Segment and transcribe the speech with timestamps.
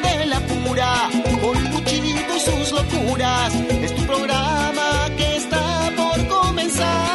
[0.00, 1.10] De la pura,
[1.42, 3.54] con Luchito y sus locuras.
[3.82, 7.12] Es tu programa que está por comenzar.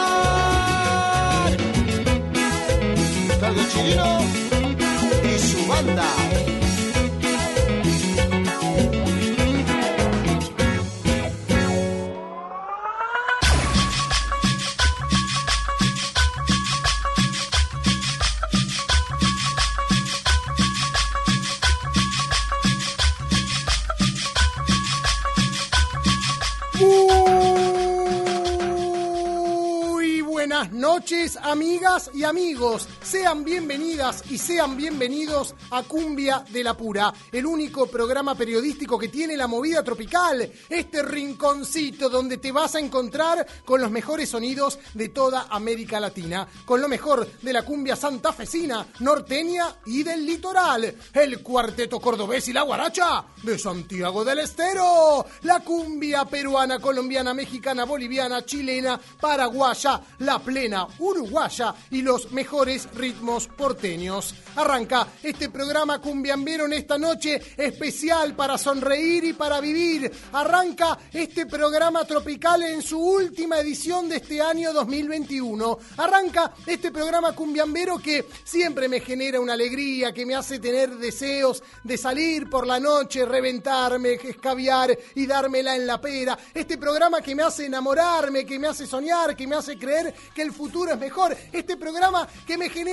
[31.36, 32.88] Amigas y amigos.
[33.08, 39.08] Sean bienvenidas y sean bienvenidos a Cumbia de la Pura, el único programa periodístico que
[39.08, 44.78] tiene la movida tropical, este rinconcito donde te vas a encontrar con los mejores sonidos
[44.94, 50.94] de toda América Latina, con lo mejor de la cumbia santafesina, norteña y del litoral,
[51.14, 57.86] el cuarteto cordobés y la guaracha de Santiago del Estero, la cumbia peruana, colombiana, mexicana,
[57.86, 64.34] boliviana, chilena, paraguaya, la plena, uruguaya y los mejores ritmos porteños.
[64.56, 70.12] Arranca este programa cumbiambero en esta noche especial para sonreír y para vivir.
[70.34, 75.78] Arranca este programa tropical en su última edición de este año 2021.
[75.98, 81.62] Arranca este programa cumbiambero que siempre me genera una alegría, que me hace tener deseos
[81.84, 86.38] de salir por la noche, reventarme, escabiar y dármela en la pera.
[86.52, 90.42] Este programa que me hace enamorarme, que me hace soñar, que me hace creer que
[90.42, 91.38] el futuro es mejor.
[91.52, 92.87] Este programa que me genera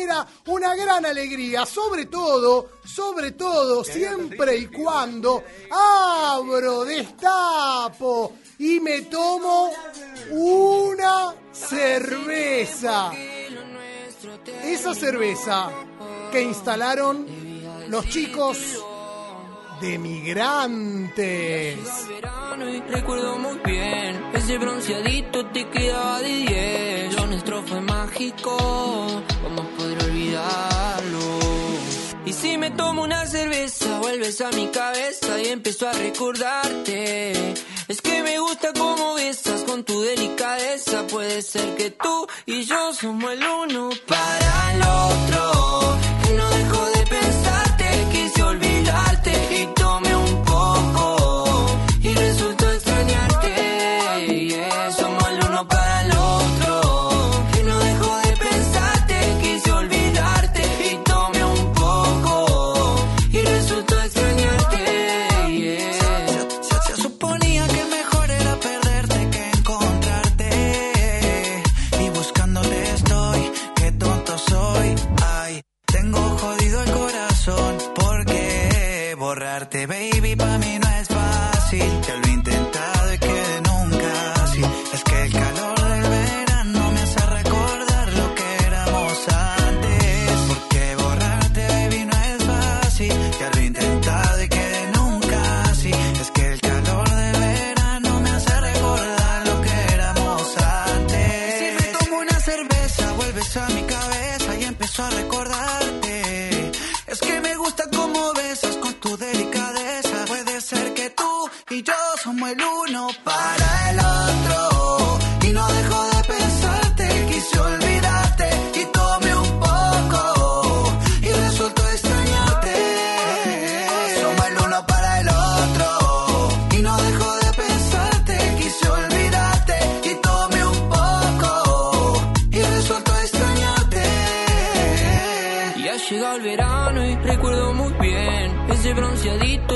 [0.46, 9.70] una gran alegría, sobre todo, sobre todo, siempre y cuando abro, destapo y me tomo
[10.30, 13.12] una cerveza.
[14.62, 15.70] Esa cerveza
[16.32, 17.26] que instalaron
[17.88, 18.58] los chicos
[19.84, 21.78] de migrantes.
[22.88, 28.56] recuerdo muy bien Ese bronceadito te quedaba de 10 Lo nuestro fue mágico
[29.42, 31.38] ¿Cómo poder olvidarlo?
[32.24, 37.54] Y si me tomo una cerveza Vuelves a mi cabeza y empiezo a recordarte
[37.88, 42.94] Es que me gusta cómo besas con tu delicadeza Puede ser que tú y yo
[42.94, 45.96] somos el uno para el otro
[46.36, 47.63] no dejo de Quise
[48.54, 49.32] olvidarte
[49.62, 50.13] y tomé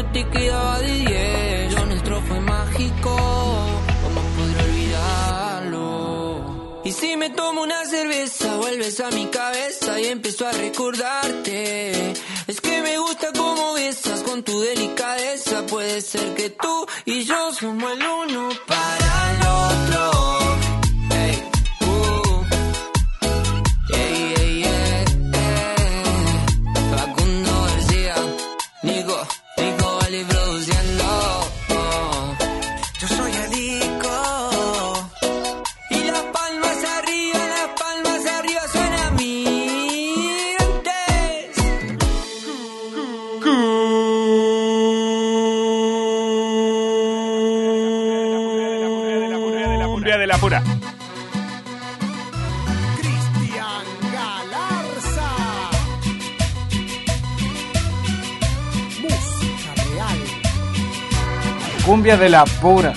[0.04, 1.74] te quedaba de 10.
[1.74, 3.16] Lo nuestro fue mágico,
[4.02, 5.78] ¿cómo podré olvidarlo?
[6.84, 12.12] Y si me tomo una cerveza, vuelves a mi cabeza y empiezo a recordarte.
[12.46, 15.66] Es que me gusta cómo besas con tu delicadeza.
[15.66, 18.97] Puede ser que tú y yo somos el uno para
[62.08, 62.94] De la pura.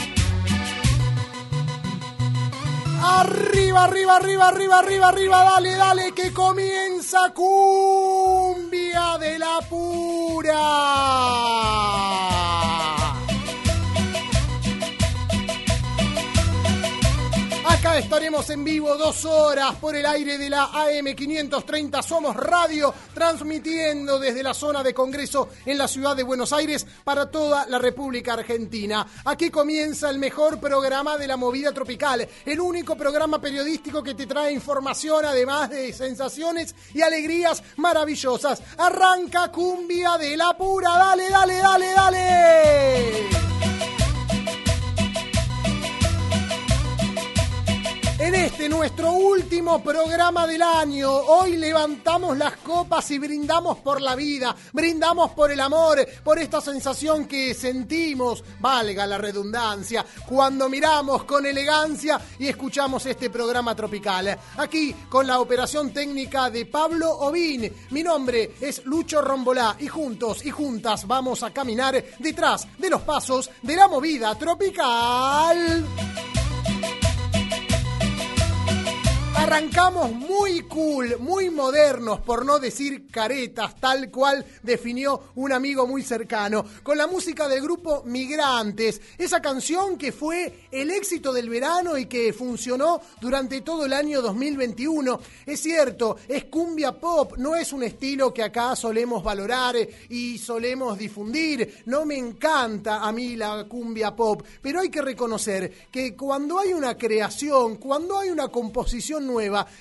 [3.03, 10.61] Arriba, arriba, arriba, arriba, arriba, arriba, dale, dale, que comienza cumbia de la pura.
[17.81, 24.19] Acá estaremos en vivo dos horas por el aire de la AM530 Somos Radio, transmitiendo
[24.19, 28.33] desde la zona de Congreso en la ciudad de Buenos Aires para toda la República
[28.33, 29.07] Argentina.
[29.25, 34.27] Aquí comienza el mejor programa de la movida tropical, el único programa periodístico que te
[34.27, 38.61] trae información además de sensaciones y alegrías maravillosas.
[38.77, 43.40] Arranca cumbia de la pura, dale, dale, dale, dale.
[48.45, 54.55] Este nuestro último programa del año, hoy levantamos las copas y brindamos por la vida,
[54.73, 61.45] brindamos por el amor, por esta sensación que sentimos, valga la redundancia, cuando miramos con
[61.45, 64.35] elegancia y escuchamos este programa tropical.
[64.57, 67.71] Aquí con la operación técnica de Pablo Ovín.
[67.91, 73.01] Mi nombre es Lucho Rombolá y juntos y juntas vamos a caminar detrás de los
[73.01, 75.85] pasos de la movida tropical.
[79.41, 86.03] Arrancamos muy cool, muy modernos, por no decir caretas, tal cual definió un amigo muy
[86.03, 91.97] cercano, con la música del grupo Migrantes, esa canción que fue el éxito del verano
[91.97, 95.19] y que funcionó durante todo el año 2021.
[95.47, 99.75] Es cierto, es cumbia pop, no es un estilo que acá solemos valorar
[100.07, 101.81] y solemos difundir.
[101.87, 106.73] No me encanta a mí la cumbia pop, pero hay que reconocer que cuando hay
[106.73, 109.30] una creación, cuando hay una composición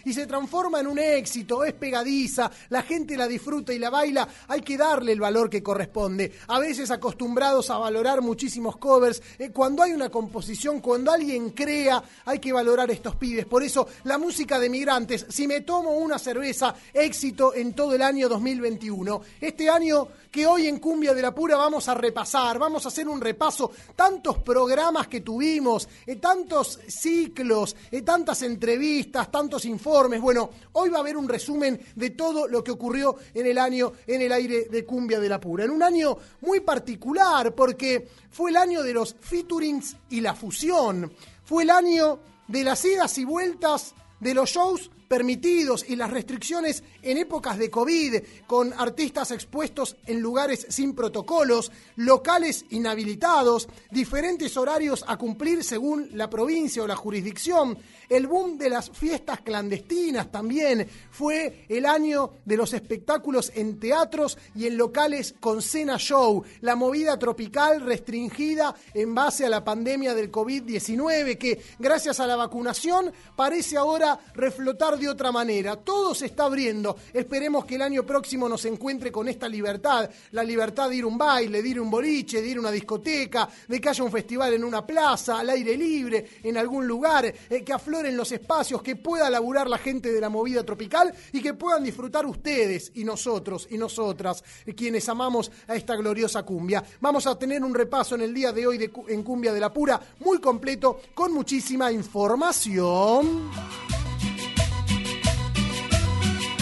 [0.04, 4.28] y se transforma en un éxito, es pegadiza, la gente la disfruta y la baila,
[4.48, 6.32] hay que darle el valor que corresponde.
[6.48, 12.02] A veces acostumbrados a valorar muchísimos covers, eh, cuando hay una composición, cuando alguien crea,
[12.24, 13.46] hay que valorar estos pibes.
[13.46, 18.02] Por eso la música de migrantes, si me tomo una cerveza, éxito en todo el
[18.02, 19.20] año 2021.
[19.40, 23.08] Este año que hoy en Cumbia de la Pura vamos a repasar, vamos a hacer
[23.08, 30.20] un repaso, tantos programas que tuvimos, eh, tantos ciclos, eh, tantas entrevistas, tantos informes.
[30.20, 33.92] Bueno, hoy va a haber un resumen de todo lo que ocurrió en el año
[34.06, 35.64] en el aire de Cumbia de la Pura.
[35.64, 41.12] En un año muy particular porque fue el año de los featurings y la fusión.
[41.44, 46.84] Fue el año de las idas y vueltas de los shows permitidos y las restricciones
[47.02, 55.04] en épocas de COVID, con artistas expuestos en lugares sin protocolos, locales inhabilitados, diferentes horarios
[55.08, 57.76] a cumplir según la provincia o la jurisdicción.
[58.10, 64.36] El boom de las fiestas clandestinas también fue el año de los espectáculos en teatros
[64.56, 70.12] y en locales con cena show, la movida tropical restringida en base a la pandemia
[70.12, 75.76] del COVID-19 que gracias a la vacunación parece ahora reflotar de otra manera.
[75.76, 76.96] Todo se está abriendo.
[77.12, 81.06] Esperemos que el año próximo nos encuentre con esta libertad, la libertad de ir a
[81.06, 84.02] un baile, de ir a un boliche, de ir a una discoteca, de que haya
[84.02, 88.32] un festival en una plaza, al aire libre, en algún lugar, eh, que afloren los
[88.32, 92.92] espacios, que pueda laburar la gente de la movida tropical y que puedan disfrutar ustedes
[92.94, 96.82] y nosotros y nosotras, eh, quienes amamos a esta gloriosa cumbia.
[97.00, 99.70] Vamos a tener un repaso en el día de hoy de, en Cumbia de la
[99.70, 103.50] Pura, muy completo, con muchísima información.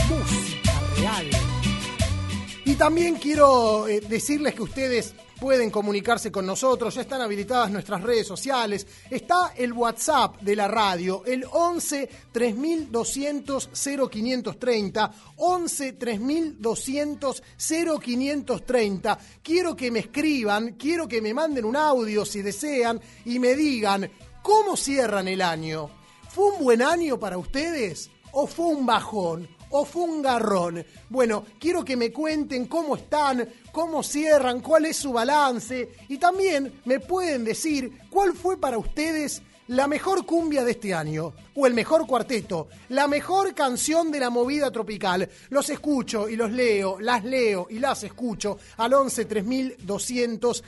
[0.09, 1.31] Música real.
[2.65, 8.03] Y también quiero eh, decirles que ustedes pueden comunicarse con nosotros, ya están habilitadas nuestras
[8.03, 19.19] redes sociales, está el WhatsApp de la radio, el 11 3200 0530, 11 3200 0530.
[19.43, 24.11] Quiero que me escriban, quiero que me manden un audio si desean y me digan
[24.43, 25.91] cómo cierran el año.
[26.29, 29.58] ¿Fue un buen año para ustedes o fue un bajón?
[29.71, 30.85] ¿O fue un garrón?
[31.09, 36.81] Bueno, quiero que me cuenten cómo están, cómo cierran, cuál es su balance y también
[36.85, 41.75] me pueden decir cuál fue para ustedes la mejor cumbia de este año o el
[41.75, 45.29] mejor cuarteto, la mejor canción de la movida tropical.
[45.51, 50.65] Los escucho y los leo, las leo y las escucho al 11 3200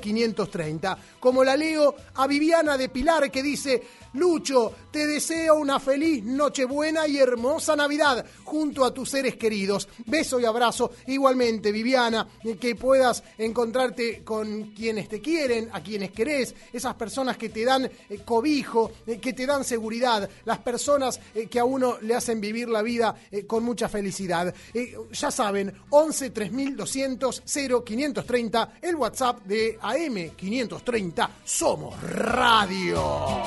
[0.00, 0.98] 0530.
[1.18, 3.82] Como la leo a Viviana de Pilar que dice,
[4.14, 9.88] Lucho, te deseo una feliz Nochebuena y hermosa Navidad junto a tus seres queridos.
[10.06, 10.90] Beso y abrazo.
[11.06, 12.26] Igualmente, Viviana,
[12.60, 17.84] que puedas encontrarte con quienes te quieren, a quienes querés, esas personas que te dan
[17.84, 22.40] eh, cobijo, eh, que te dan seguridad, las personas eh, que a uno le hacen
[22.40, 24.54] vivir la vida eh, con mucha felicidad.
[24.72, 33.42] Eh, ya saben, 11 3200 0530, el WhatsApp de AM 530, Somos Radio.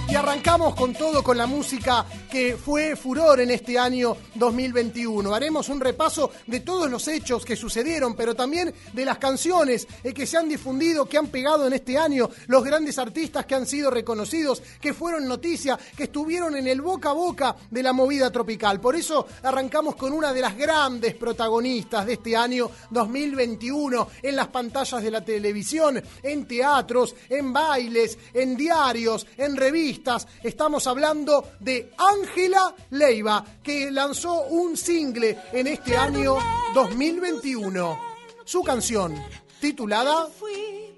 [0.07, 5.33] Y arrancamos con todo con la música que fue furor en este año 2021.
[5.33, 10.13] Haremos un repaso de todos los hechos que sucedieron, pero también de las canciones eh,
[10.13, 13.65] que se han difundido, que han pegado en este año, los grandes artistas que han
[13.65, 18.29] sido reconocidos, que fueron noticia, que estuvieron en el boca a boca de la movida
[18.29, 18.81] tropical.
[18.81, 24.49] Por eso arrancamos con una de las grandes protagonistas de este año 2021 en las
[24.49, 30.27] pantallas de la televisión, en teatros, en bailes, en diarios, en revistas.
[30.43, 31.93] Estamos hablando de
[32.25, 36.37] Ángela Leiva, que lanzó un single en este año
[36.73, 37.99] 2021.
[38.43, 39.13] Su canción,
[39.59, 40.27] titulada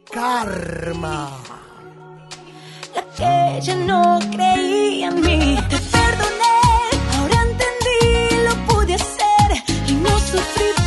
[0.09, 1.37] Karma.
[2.95, 5.57] La que ya no creía en mí.
[5.69, 6.59] Te perdoné,
[7.17, 10.86] ahora entendí, lo pude hacer y no sufrí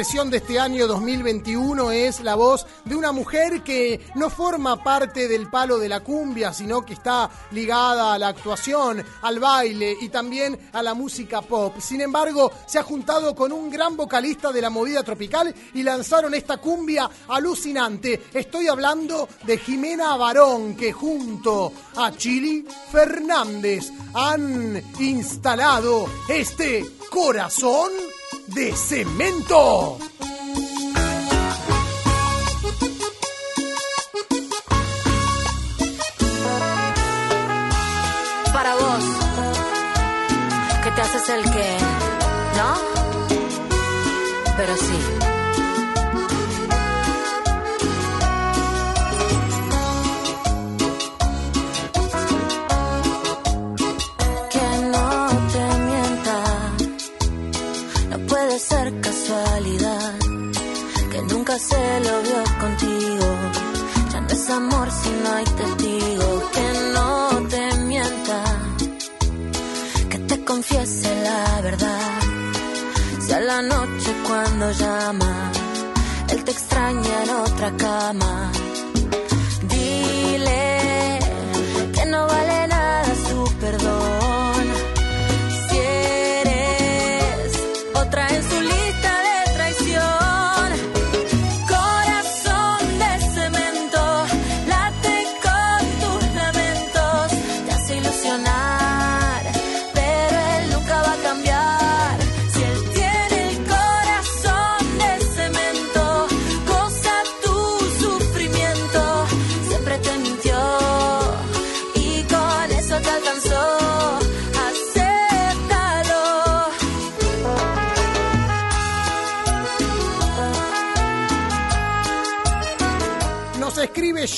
[0.00, 5.28] expresión de este año 2021 es la voz de una mujer que no forma parte
[5.28, 10.08] del palo de la cumbia, sino que está ligada a la actuación, al baile y
[10.08, 11.74] también a la música pop.
[11.80, 16.32] Sin embargo, se ha juntado con un gran vocalista de la movida tropical y lanzaron
[16.32, 18.22] esta cumbia alucinante.
[18.32, 27.90] Estoy hablando de Jimena Barón, que junto a Chili Fernández han instalado este corazón
[28.48, 29.98] de cemento.
[38.52, 39.04] Para vos,
[40.82, 41.78] que te haces el que,
[42.56, 42.74] ¿no?
[44.56, 45.19] Pero sí.
[61.50, 63.26] Nunca se lo vio contigo.
[64.12, 66.50] Ya no es amor si no hay testigo.
[66.54, 68.42] Que no te mienta,
[70.10, 72.20] que te confiese la verdad.
[73.20, 75.52] Si a la noche cuando llama,
[76.28, 78.52] él te extraña en otra cama.
[79.68, 81.18] Dile
[81.94, 82.59] que no vale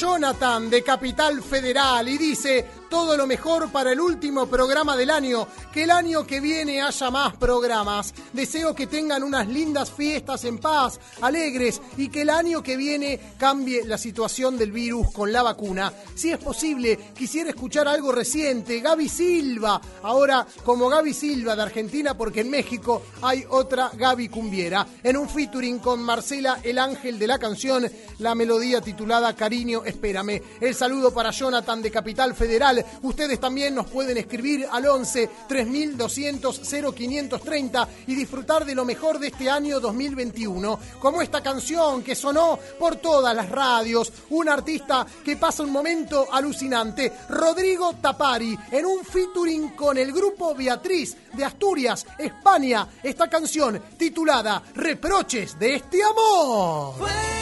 [0.02, 5.48] Jonathan de Capital Federal y dice todo lo mejor para el último programa del año.
[5.72, 8.12] Que el año que viene haya más programas.
[8.34, 13.18] Deseo que tengan unas lindas fiestas en paz, alegres y que el año que viene
[13.38, 15.90] cambie la situación del virus con la vacuna.
[16.14, 18.80] Si es posible, quisiera escuchar algo reciente.
[18.80, 24.86] Gaby Silva, ahora como Gaby Silva de Argentina, porque en México hay otra Gaby Cumbiera.
[25.02, 30.42] En un featuring con Marcela El Ángel de la canción, la melodía titulada Cariño, espérame.
[30.60, 32.81] El saludo para Jonathan de Capital Federal.
[33.02, 36.60] Ustedes también nos pueden escribir al 11 3200
[36.94, 40.78] 0530 y disfrutar de lo mejor de este año 2021.
[41.00, 46.26] Como esta canción que sonó por todas las radios, un artista que pasa un momento
[46.30, 52.88] alucinante, Rodrigo Tapari, en un featuring con el grupo Beatriz de Asturias, España.
[53.02, 56.96] Esta canción titulada Reproches de este amor.
[56.98, 57.32] fuera.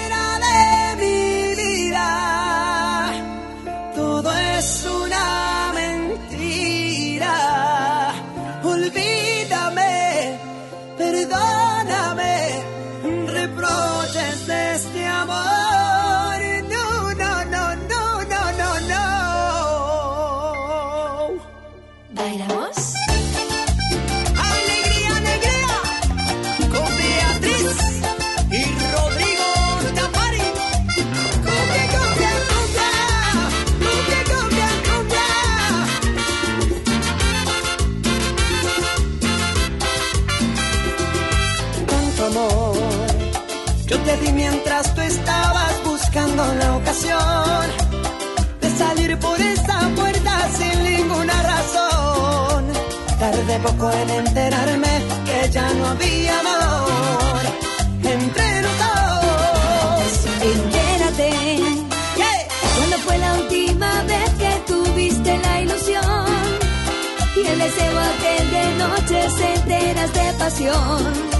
[4.11, 7.37] Todo es una mentira.
[8.65, 10.37] Olvídame,
[10.99, 12.35] perdóname,
[13.29, 15.60] reproches de este amor.
[53.63, 54.89] Poco en enterarme
[55.25, 57.43] que ya no había amor
[58.03, 60.11] entre los dos.
[60.53, 61.31] Entérate.
[62.17, 62.49] Yeah.
[62.77, 66.05] ¿Cuándo fue la última vez que tuviste la ilusión?
[67.37, 71.31] Y el deseo aquel de noches enteras de pasión.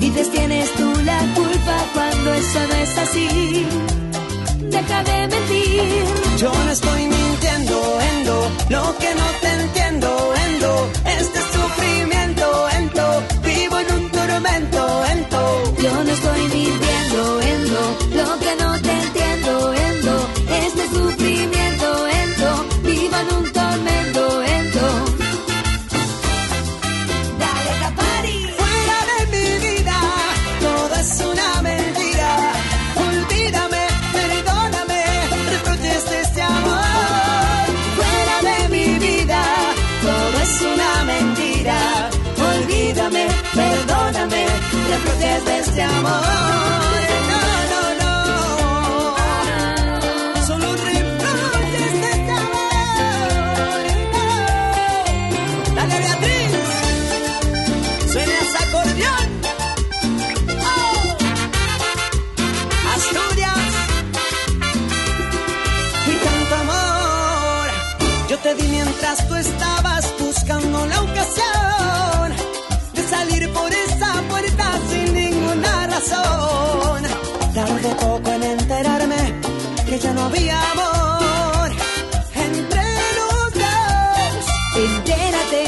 [0.00, 3.66] Dices tienes tú la culpa cuando eso no es así.
[4.70, 6.04] Deja de mentir.
[6.38, 7.25] Yo no estoy mintiendo,
[8.10, 8.36] Endo,
[8.68, 10.08] lo que no te entiendo,
[10.46, 10.70] Endo,
[11.18, 13.04] este sufrimiento, Endo,
[13.42, 15.40] vivo en un tormento, Endo.
[15.82, 16.35] Yo no estoy
[75.96, 77.02] ninguna razón.
[77.54, 79.40] Tardé poco en enterarme
[79.86, 81.70] que ya no había amor
[82.34, 82.82] entre
[83.18, 84.44] los dos.
[84.76, 85.64] Entérate,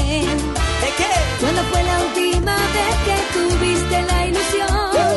[0.82, 1.12] ¿De qué?
[1.40, 5.14] ¿cuándo fue la última vez que tuviste la ilusión?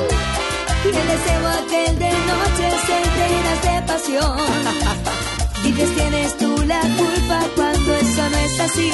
[0.84, 4.38] Y el deseo aquel de noches enteras de pasión.
[5.64, 8.92] Dices tienes tú la culpa cuando eso no es así.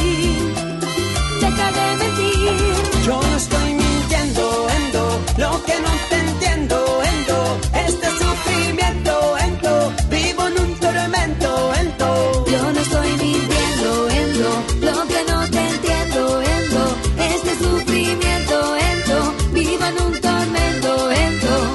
[1.41, 3.05] Deja de mentir.
[3.05, 3.76] Yo no estoy
[5.37, 12.45] lo que no te entiendo, Endo, este sufrimiento, Endo, vivo en un tormento, Endo.
[12.47, 14.49] Yo no estoy mintiendo, Endo,
[14.81, 21.73] lo que no te entiendo, Endo, este sufrimiento, Endo, vivo en un tormento, Endo.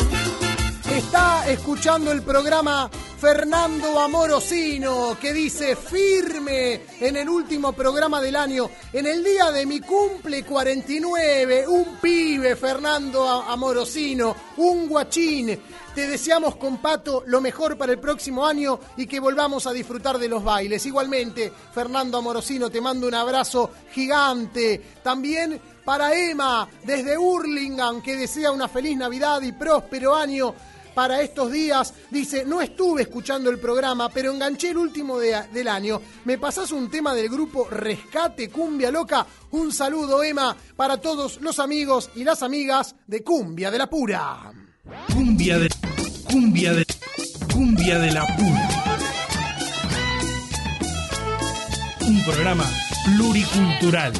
[0.96, 2.90] Está escuchando el programa
[3.22, 9.64] Fernando Amorosino, que dice firme en el último programa del año, en el día de
[9.64, 15.56] mi cumple 49, un pibe, Fernando Amorosino, un guachín.
[15.94, 20.18] Te deseamos con Pato lo mejor para el próximo año y que volvamos a disfrutar
[20.18, 20.84] de los bailes.
[20.84, 24.82] Igualmente, Fernando Amorosino, te mando un abrazo gigante.
[25.00, 30.56] También para Emma, desde Hurlingham, que desea una feliz Navidad y próspero año
[30.94, 31.94] para estos días.
[32.10, 36.00] Dice, no estuve escuchando el programa, pero enganché el último de- del año.
[36.24, 39.26] ¿Me pasás un tema del grupo Rescate Cumbia Loca?
[39.50, 44.52] Un saludo, Emma, para todos los amigos y las amigas de Cumbia de la Pura.
[45.14, 45.68] Cumbia de.
[46.30, 46.86] Cumbia de.
[47.52, 48.68] Cumbia de la pura.
[52.06, 52.64] Un programa
[53.16, 54.12] pluricultural.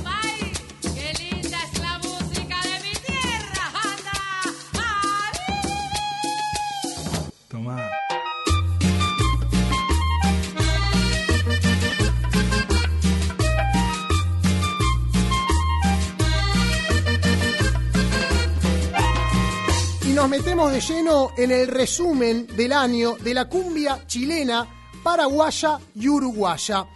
[20.23, 24.69] Nos metemos de lleno en el resumen del año de la cumbia chilena,
[25.03, 26.87] paraguaya y uruguaya.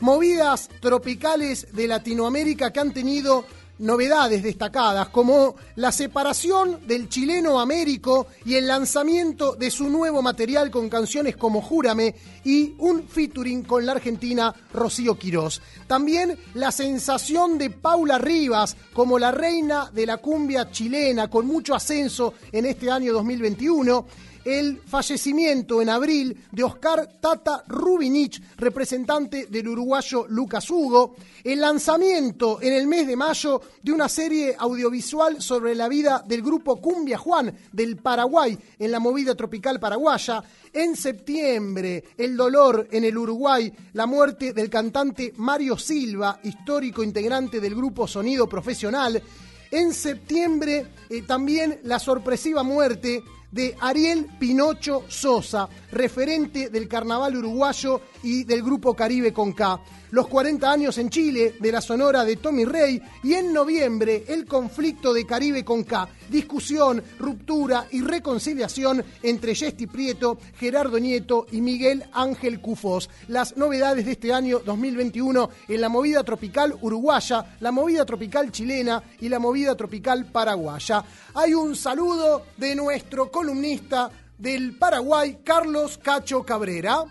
[0.00, 3.44] Movidas tropicales de Latinoamérica que han tenido
[3.82, 10.70] novedades destacadas como la separación del chileno Américo y el lanzamiento de su nuevo material
[10.70, 12.14] con canciones como Júrame
[12.44, 15.60] y un featuring con la argentina Rocío Quirós.
[15.88, 21.74] También la sensación de Paula Rivas como la reina de la cumbia chilena con mucho
[21.74, 24.06] ascenso en este año 2021
[24.44, 32.60] el fallecimiento en abril de Oscar Tata Rubinich, representante del uruguayo Lucas Hugo, el lanzamiento
[32.60, 37.18] en el mes de mayo de una serie audiovisual sobre la vida del grupo Cumbia
[37.18, 43.72] Juan del Paraguay en la movida tropical paraguaya, en septiembre el dolor en el Uruguay,
[43.92, 49.22] la muerte del cantante Mario Silva, histórico integrante del grupo Sonido Profesional,
[49.70, 53.22] en septiembre eh, también la sorpresiva muerte
[53.52, 59.80] de Ariel Pinocho Sosa, referente del carnaval uruguayo y del grupo Caribe con K.
[60.10, 64.44] Los 40 años en Chile de la sonora de Tommy Rey y en noviembre el
[64.44, 66.06] conflicto de Caribe con K.
[66.28, 73.08] Discusión, ruptura y reconciliación entre Yesti Prieto, Gerardo Nieto y Miguel Ángel Cufós.
[73.28, 79.02] Las novedades de este año 2021 en la movida tropical uruguaya, la movida tropical chilena
[79.20, 81.04] y la movida tropical paraguaya.
[81.34, 87.02] Hay un saludo de nuestro columnista del Paraguay, Carlos Cacho Cabrera.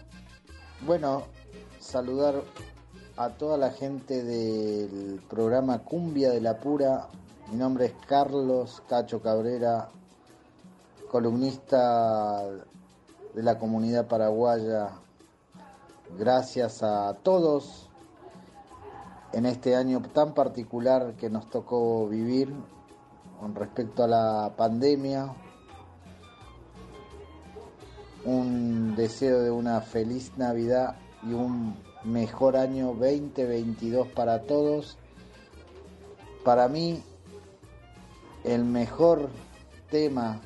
[0.87, 1.23] Bueno,
[1.77, 2.35] saludar
[3.17, 7.09] a toda la gente del programa Cumbia de la Pura.
[7.49, 9.89] Mi nombre es Carlos Cacho Cabrera,
[11.09, 14.91] columnista de la comunidad paraguaya.
[16.17, 17.89] Gracias a todos
[19.33, 22.53] en este año tan particular que nos tocó vivir
[23.41, 25.35] con respecto a la pandemia.
[28.25, 34.97] Un deseo de una feliz Navidad y un mejor año 2022 para todos.
[36.43, 37.03] Para mí,
[38.43, 39.29] el mejor
[39.89, 40.39] tema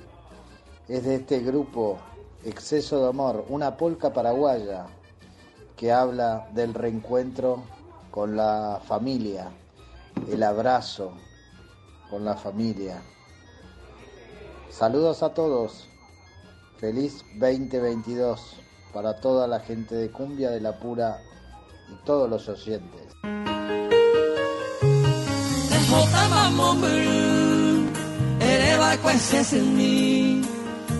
[0.87, 1.97] es de este grupo,
[2.43, 4.87] Exceso de Amor, una polca paraguaya
[5.75, 7.63] que habla del reencuentro
[8.11, 9.51] con la familia,
[10.29, 11.13] el abrazo
[12.09, 13.01] con la familia.
[14.69, 15.87] Saludos a todos.
[16.85, 18.57] Feliz 2022
[18.93, 21.19] para toda la gente de Cumbia de la Pura
[21.91, 23.01] y todos los oyentes.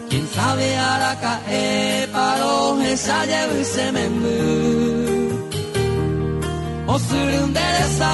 [0.10, 4.06] Quién sabe haraka e paro ensaya se me
[6.88, 8.12] O surunderesa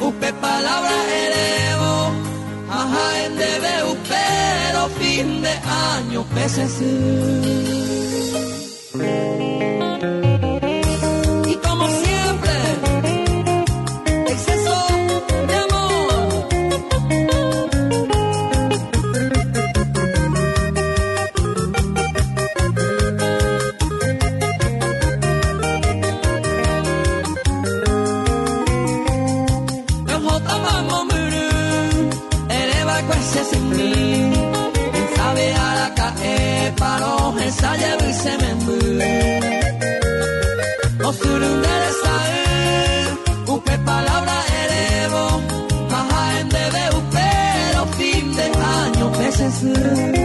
[0.00, 2.10] Upe palabra elevo
[2.68, 3.76] Ajá en debe
[4.88, 6.80] fin de año peces
[37.60, 38.76] paro ensaye se me mu.
[41.08, 45.24] Osurundere sae, upe palabra elevo.
[45.90, 50.15] Maha en debe upero fin de año peces.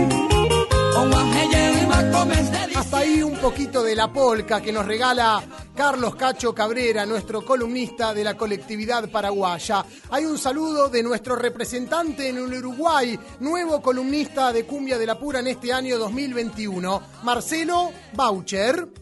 [3.42, 5.44] Poquito de la polca que nos regala
[5.76, 9.84] Carlos Cacho Cabrera, nuestro columnista de la colectividad paraguaya.
[10.12, 15.18] Hay un saludo de nuestro representante en el Uruguay, nuevo columnista de Cumbia de la
[15.18, 19.01] Pura en este año 2021, Marcelo Baucher.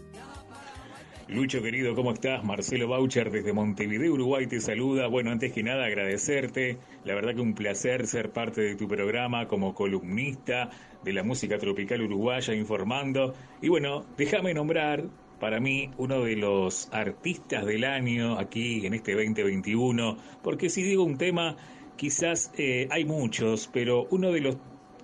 [1.30, 2.44] Lucho querido, ¿cómo estás?
[2.44, 5.06] Marcelo Baucher desde Montevideo, Uruguay te saluda.
[5.06, 6.80] Bueno, antes que nada agradecerte.
[7.04, 10.72] La verdad que un placer ser parte de tu programa como columnista
[11.04, 13.36] de la música tropical uruguaya informando.
[13.62, 15.04] Y bueno, déjame nombrar
[15.40, 21.04] para mí uno de los artistas del año aquí en este 2021, porque si digo
[21.04, 21.58] un tema,
[21.96, 24.58] quizás eh, hay muchos, pero uno de los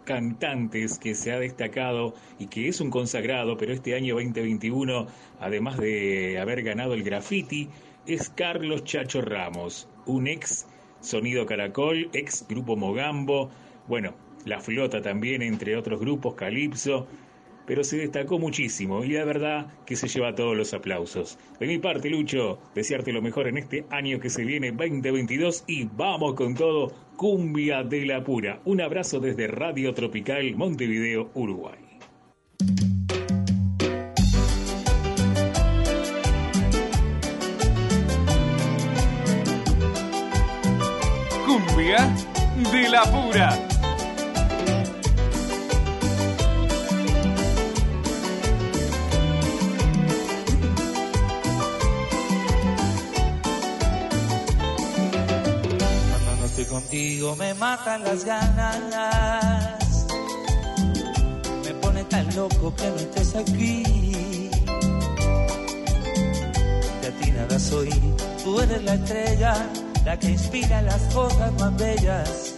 [0.05, 5.07] cantantes que se ha destacado y que es un consagrado, pero este año 2021,
[5.39, 7.67] además de haber ganado el graffiti,
[8.07, 10.67] es Carlos Chacho Ramos, un ex
[11.01, 13.49] Sonido Caracol, ex Grupo Mogambo,
[13.87, 14.13] bueno,
[14.45, 17.07] La Flota también, entre otros grupos, Calipso,
[17.65, 21.37] pero se destacó muchísimo y la verdad que se lleva todos los aplausos.
[21.59, 25.85] De mi parte, Lucho, desearte lo mejor en este año que se viene 2022 y
[25.85, 28.59] vamos con todo, cumbia de la pura.
[28.65, 31.79] Un abrazo desde Radio Tropical Montevideo, Uruguay.
[41.45, 42.15] Cumbia
[42.71, 43.64] de la pura.
[56.75, 60.05] Contigo me matan las ganas.
[61.63, 63.83] Me pone tan loco que no estés aquí.
[67.01, 67.89] De ti nada soy,
[68.43, 69.53] tú eres la estrella,
[70.03, 72.55] la que inspira las cosas más bellas.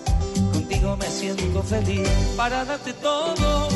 [0.52, 3.70] Contigo me siento feliz para darte todo.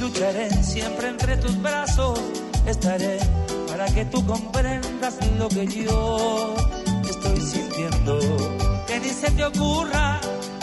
[0.00, 2.20] Lucharé siempre entre tus brazos.
[2.66, 3.18] Estaré
[3.66, 6.54] para que tú comprendas lo que yo
[7.02, 8.67] estoy sintiendo.
[9.02, 10.20] Ni se te ocurra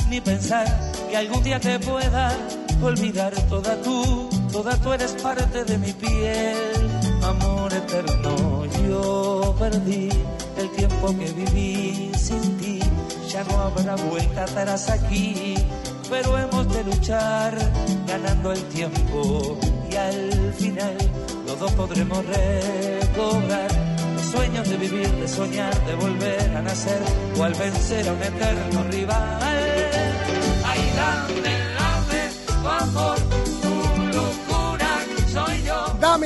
[0.10, 0.68] ni pensar
[1.10, 2.36] que algún día te pueda
[2.82, 4.30] olvidar toda tú.
[4.52, 6.90] Toda tú eres parte de mi piel,
[7.24, 8.66] amor eterno.
[8.88, 10.10] Yo perdí
[10.58, 12.80] el tiempo que viví sin ti.
[13.30, 15.56] Ya no habrá vuelta atrás aquí,
[16.10, 17.58] pero hemos de luchar
[18.06, 19.58] ganando el tiempo
[19.90, 20.98] y al final
[21.46, 23.85] los dos podremos recobrar
[24.36, 27.02] sueños de vivir, de soñar, de volver a nacer
[27.38, 29.40] o al vencer a un eterno rival.
[30.70, 33.18] Ahí dame, dame tu amor,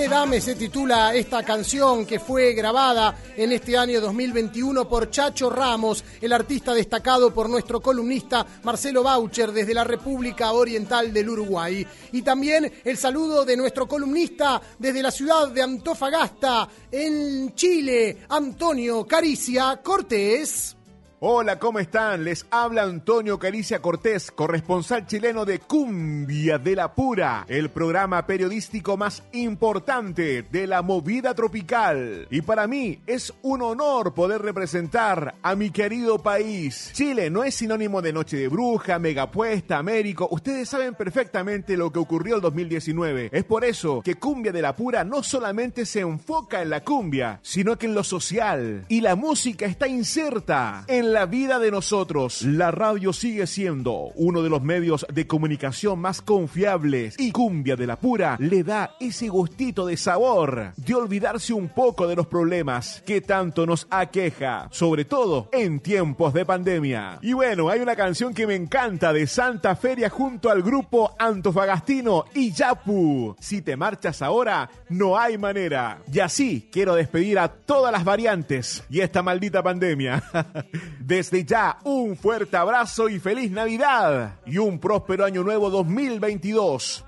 [0.09, 6.03] dame se titula esta canción que fue grabada en este año 2021 por Chacho Ramos,
[6.19, 11.85] el artista destacado por nuestro columnista Marcelo Baucher desde la República Oriental del Uruguay.
[12.11, 19.05] Y también el saludo de nuestro columnista desde la ciudad de Antofagasta, en Chile, Antonio
[19.05, 20.78] Caricia Cortés.
[21.21, 22.23] Hola, ¿cómo están?
[22.23, 28.95] Les habla Antonio Caricia Cortés, corresponsal chileno de Cumbia de la Pura, el programa periodístico
[28.95, 32.25] más importante de la movida tropical.
[32.31, 36.91] Y para mí es un honor poder representar a mi querido país.
[36.93, 40.29] Chile no es sinónimo de Noche de Bruja, Megapuesta, Américo.
[40.31, 43.31] Ustedes saben perfectamente lo que ocurrió el 2019.
[43.33, 47.41] Es por eso que Cumbia de la Pura no solamente se enfoca en la cumbia,
[47.43, 48.85] sino que en lo social.
[48.87, 52.43] Y la música está inserta en la vida de nosotros.
[52.43, 57.87] La radio sigue siendo uno de los medios de comunicación más confiables y Cumbia de
[57.87, 63.01] la Pura le da ese gustito de sabor, de olvidarse un poco de los problemas
[63.05, 67.19] que tanto nos aqueja, sobre todo en tiempos de pandemia.
[67.21, 72.25] Y bueno, hay una canción que me encanta de Santa Feria junto al grupo Antofagastino
[72.33, 73.35] y Yapu.
[73.39, 76.01] Si te marchas ahora, no hay manera.
[76.11, 80.23] Y así quiero despedir a todas las variantes y esta maldita pandemia.
[80.99, 87.05] Desde ya, un fuerte abrazo y feliz Navidad y un próspero año nuevo 2022.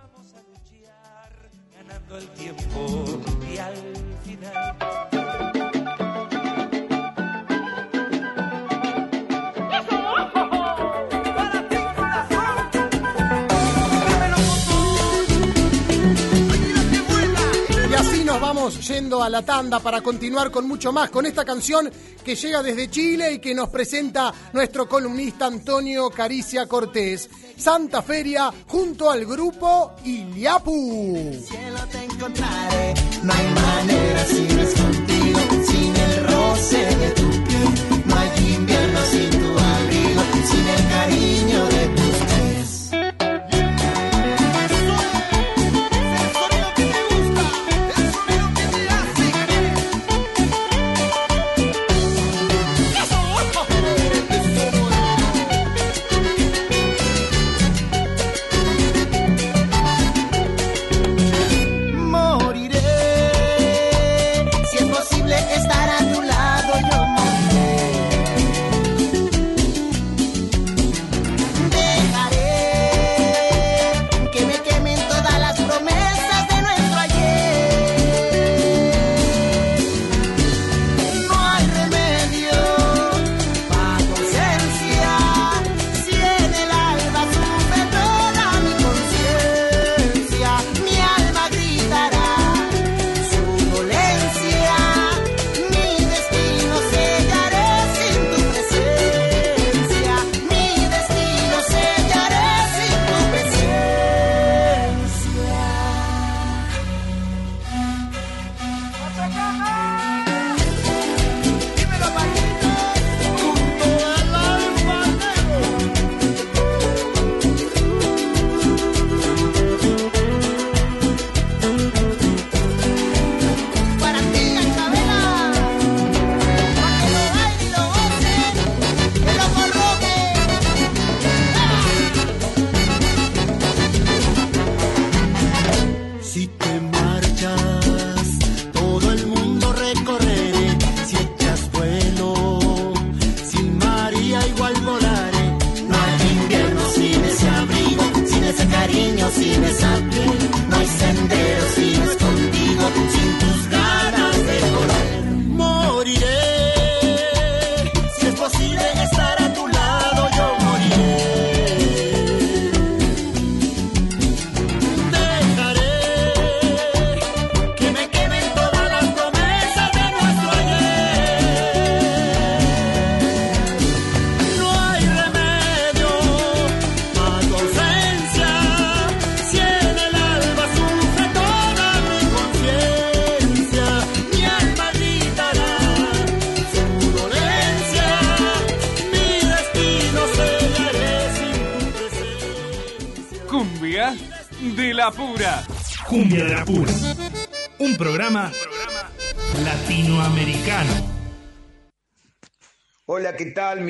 [1.78, 3.22] ganando el tiempo
[3.54, 3.76] y al
[4.24, 5.01] final
[18.54, 21.90] vamos yendo a la tanda para continuar con mucho más, con esta canción
[22.22, 27.30] que llega desde Chile y que nos presenta nuestro columnista Antonio Caricia Cortés.
[27.56, 31.34] Santa Feria junto al grupo Iliapu.
[31.48, 32.94] cielo te encontraré.
[33.24, 37.41] No hay manera si no contigo, sin el roce de tu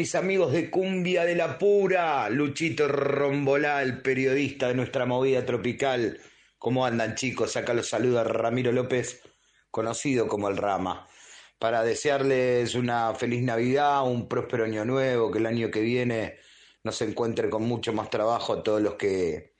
[0.01, 2.27] mis amigos de Cumbia de la Pura?
[2.27, 6.19] Luchito Rombolá, el periodista de nuestra movida tropical.
[6.57, 7.55] ¿Cómo andan chicos?
[7.55, 9.21] Acá los saluda Ramiro López,
[9.69, 11.07] conocido como el Rama,
[11.59, 16.37] para desearles una feliz Navidad, un próspero año nuevo, que el año que viene
[16.83, 19.53] nos encuentre con mucho más trabajo a todos los que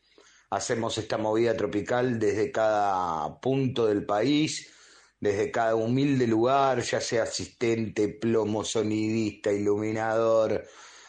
[0.50, 4.71] hacemos esta movida tropical desde cada punto del país
[5.22, 10.66] desde cada humilde lugar, ya sea asistente, plomo, sonidista, iluminador,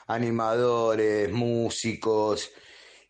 [0.07, 2.53] animadores, músicos,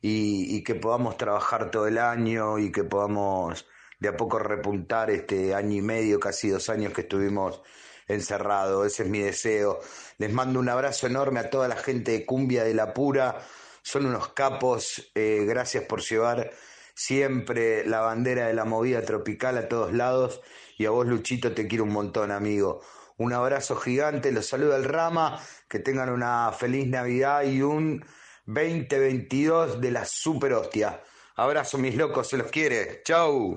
[0.03, 3.67] y, que podamos trabajar todo el año y que podamos
[4.01, 7.63] de a poco repuntar este año y medio, casi dos años que estuvimos
[8.09, 8.87] encerrados.
[8.87, 9.79] Ese es mi deseo.
[10.19, 13.47] Les mando un abrazo enorme a toda la gente de Cumbia de la Pura.
[13.83, 15.11] Son unos capos.
[15.15, 16.51] eh, gracias por llevar
[16.95, 20.41] siempre la bandera de la movida tropical a todos lados.
[20.83, 22.83] Y a vos, Luchito, te quiero un montón, amigo.
[23.17, 28.05] Un abrazo gigante, los saluda el Rama, que tengan una feliz Navidad y un
[28.47, 31.01] 2022 de la super hostia.
[31.37, 33.01] Abrazo mis locos, se los quiere.
[33.05, 33.55] Chau.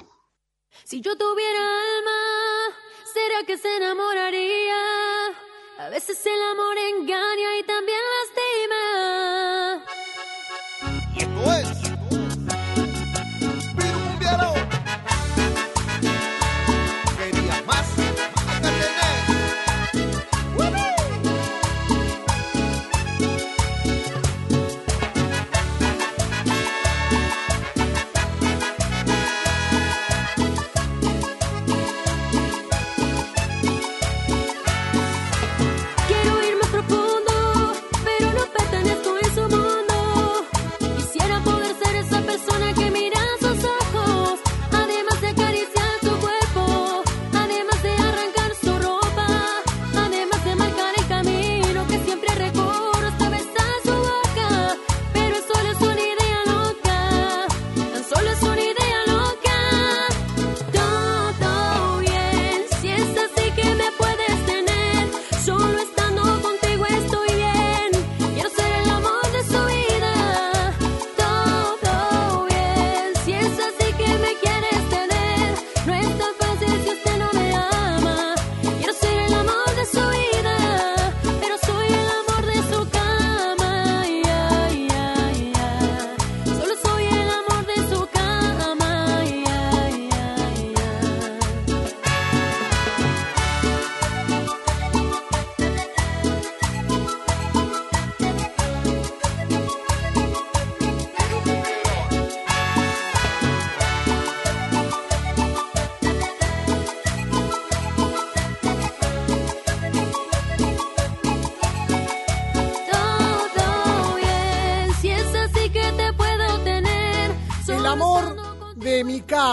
[0.83, 2.77] Si yo tuviera alma,
[3.11, 4.75] ¿será que se enamoraría?
[5.79, 9.83] A veces el amor engaña y también lastima.
[11.15, 11.74] Y esto es.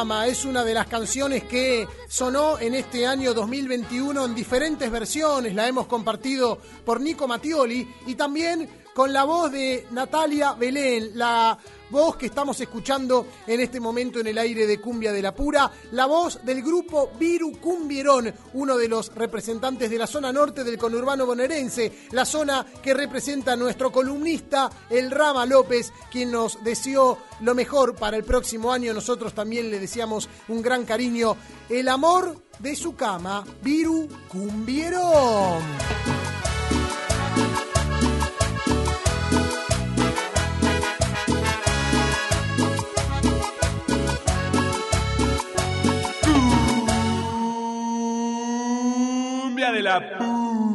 [0.02, 5.54] Es una de las canciones que sonó en este año 2021 en diferentes versiones.
[5.54, 11.56] La hemos compartido por Nico Mattioli y también con la voz de Natalia Belén, la
[11.92, 15.70] voz que estamos escuchando en este momento en el aire de Cumbia de la Pura,
[15.92, 20.78] la voz del grupo Viru Cumbierón, uno de los representantes de la zona norte del
[20.78, 27.54] conurbano bonaerense, la zona que representa nuestro columnista, el Rama López, quien nos deseó lo
[27.54, 28.94] mejor para el próximo año.
[28.94, 31.36] Nosotros también le deseamos un gran cariño.
[31.68, 35.62] El amor de su cama, Viru Cumbierón.
[49.62, 50.71] Cumbia de la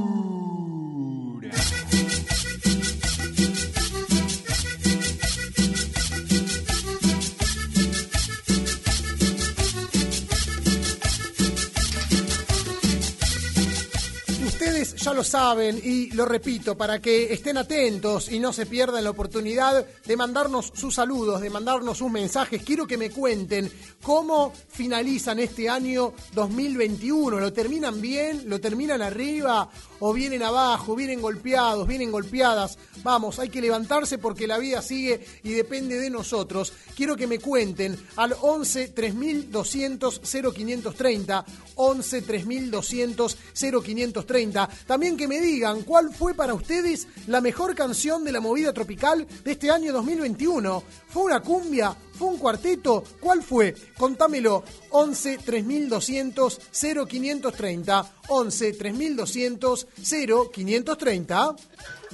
[15.17, 19.83] lo saben y lo repito para que estén atentos y no se pierdan la oportunidad
[20.05, 22.61] de mandarnos sus saludos, de mandarnos sus mensajes.
[22.61, 23.67] Quiero que me cuenten
[24.03, 27.39] cómo finalizan este año 2021.
[27.39, 28.43] ¿Lo terminan bien?
[28.47, 29.67] ¿Lo terminan arriba?
[30.01, 30.95] ¿O vienen abajo?
[30.95, 31.87] ¿Vienen golpeados?
[31.87, 32.77] ¿Vienen golpeadas?
[33.01, 36.73] Vamos, hay que levantarse porque la vida sigue y depende de nosotros.
[36.95, 41.45] Quiero que me cuenten al 11 3200 0530,
[41.75, 44.69] 11 3200 0530.
[44.85, 49.25] También que me digan cuál fue para ustedes la mejor canción de la movida tropical
[49.43, 50.83] de este año 2021.
[51.07, 51.95] ¿Fue una cumbia?
[52.17, 53.03] ¿Fue un cuarteto?
[53.19, 53.75] ¿Cuál fue?
[53.97, 54.63] Contámelo.
[54.89, 58.11] 11 3200 0530.
[58.29, 61.55] 11 3200 0530.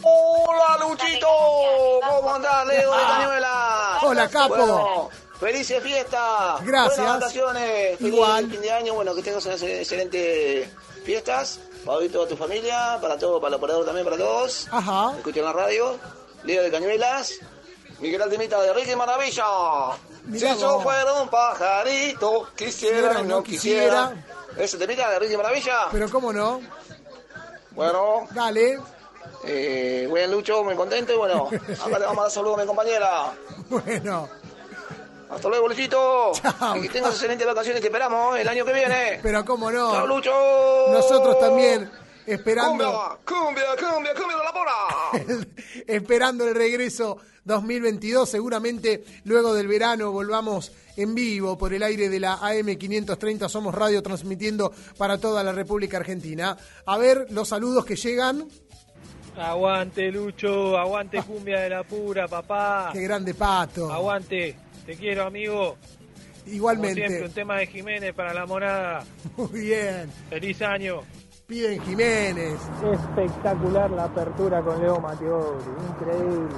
[0.01, 1.27] Hola Luchito,
[2.07, 3.99] ¿cómo andás, Leo de Cañuela?
[4.03, 4.55] Hola, capo.
[4.57, 6.65] Bueno, felices fiestas.
[6.65, 6.97] Gracias.
[6.97, 7.97] Buenas vacaciones.
[7.97, 8.49] Feliz Igual.
[8.49, 10.67] fin de año, bueno, que tengas unas excelentes
[11.05, 11.59] fiestas.
[11.85, 14.67] Para toda tu familia, para todo, para el operador también, para todos.
[14.71, 15.13] Ajá.
[15.17, 15.97] Escuchen la radio.
[16.43, 17.33] Leo de Cañuelas.
[17.99, 19.45] Miguel Altemita de Ricky Maravilla.
[20.25, 24.25] Mirá si yo fuera un pajarito, quisiera Quisiera, y no no quisiera.
[24.57, 25.87] ¿Ese temita de Ricky Maravilla?
[25.91, 26.61] Pero cómo no.
[27.71, 28.27] Bueno.
[28.31, 28.79] Dale.
[29.45, 31.49] Eh, buen Lucho, muy contento y bueno,
[31.85, 33.33] acá le vamos a dar saludos a mi compañera.
[33.69, 34.29] Bueno.
[35.35, 36.31] Hasta luego, Luchito.
[36.75, 39.19] Y que tengas excelentes vacaciones, te esperamos el año que viene.
[39.21, 39.91] Pero cómo no.
[39.91, 40.31] Chao, Lucho.
[40.91, 41.89] Nosotros también.
[42.25, 45.45] esperando, Cumbia, cumbia, cumbia de la pura.
[45.87, 48.29] esperando el regreso 2022.
[48.29, 53.49] Seguramente luego del verano volvamos en vivo por el aire de la AM 530.
[53.49, 56.55] Somos radio transmitiendo para toda la República Argentina.
[56.85, 58.47] A ver los saludos que llegan.
[59.35, 62.91] Aguante, Lucho, aguante cumbia de la pura, papá.
[62.93, 63.91] Qué grande pato.
[63.91, 64.55] Aguante,
[64.85, 65.77] te quiero, amigo.
[66.45, 67.01] Igualmente.
[67.01, 69.03] Como siempre, un tema de Jiménez para la monada.
[69.37, 70.09] Muy bien.
[70.29, 71.01] Feliz año.
[71.47, 72.59] Piden Jiménez.
[72.91, 76.55] Espectacular la apertura con Leo Matteoli, increíble.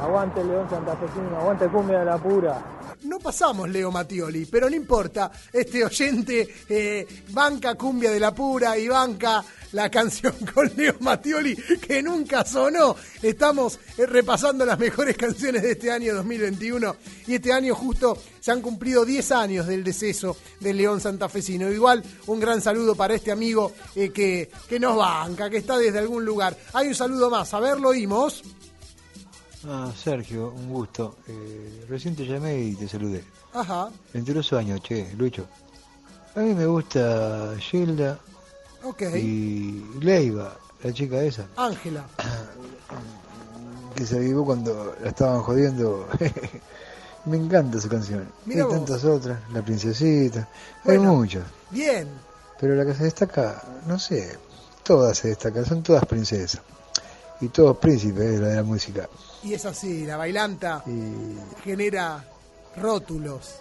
[0.00, 2.62] Aguante León Santafesino, aguante cumbia de la pura.
[3.06, 5.30] No pasamos Leo Mattioli, pero no importa.
[5.52, 11.54] Este oyente eh, banca cumbia de la pura y banca la canción con Leo Mattioli
[11.54, 12.96] que nunca sonó.
[13.22, 16.96] Estamos eh, repasando las mejores canciones de este año 2021
[17.28, 21.70] y este año justo se han cumplido 10 años del deceso de León Santafesino.
[21.70, 26.00] Igual un gran saludo para este amigo eh, que, que nos banca, que está desde
[26.00, 26.56] algún lugar.
[26.72, 28.42] Hay un saludo más, a ver, lo oímos.
[29.68, 31.16] Ah, Sergio, un gusto.
[31.28, 33.24] Eh, recién te llamé y te saludé.
[33.52, 35.46] Ajá, Venturoso año, che, Lucho.
[36.34, 38.18] A mí me gusta Gilda
[38.84, 39.02] ok.
[39.16, 42.04] y Leiva, la chica esa, Ángela.
[43.96, 46.06] que se avivó cuando la estaban jodiendo.
[47.24, 48.28] me encanta su canción.
[48.44, 48.74] Mira Hay vos.
[48.76, 50.46] tantas otras, La Princesita,
[50.84, 51.10] Bueno.
[51.10, 51.44] hay muchas.
[51.70, 52.08] Bien.
[52.60, 54.38] Pero la que se destaca, no sé,
[54.82, 56.60] todas se destacan, son todas princesas.
[57.40, 59.08] Y todos príncipes de la, de la música.
[59.46, 62.24] Y es así, la bailanta Y genera
[62.76, 63.60] rótulos.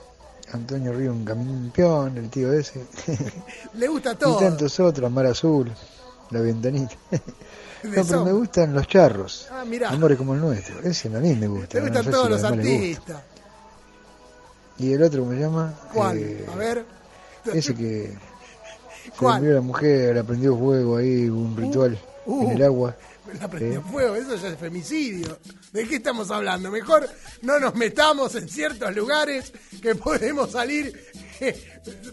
[0.51, 2.85] Antonio Río, un campeón, el tío ese.
[3.75, 4.37] Le gusta y todo.
[4.39, 5.71] tantos otros, Mar Azul,
[6.31, 6.95] La Ventanita.
[7.83, 9.47] No, pero me gustan los charros.
[9.51, 9.89] Ah, mirá.
[9.89, 10.79] Amores como el nuestro.
[10.81, 11.77] Ese a mí me gusta.
[11.77, 13.21] No gustan sé todos si los artistas.
[14.79, 15.73] Y el otro, ¿cómo se llama?
[15.93, 16.17] ¿Cuál?
[16.17, 16.83] Eh, A ver.
[17.53, 18.17] Ese que
[19.03, 19.39] se ¿Cuál?
[19.39, 22.43] murió la mujer, aprendió fuego ahí, un ritual uh.
[22.49, 22.95] en el agua.
[23.41, 25.37] La prendió fuego, eso ya es femicidio.
[25.71, 26.71] ¿De qué estamos hablando?
[26.71, 27.09] Mejor
[27.41, 29.51] no nos metamos en ciertos lugares
[29.81, 30.93] que podemos salir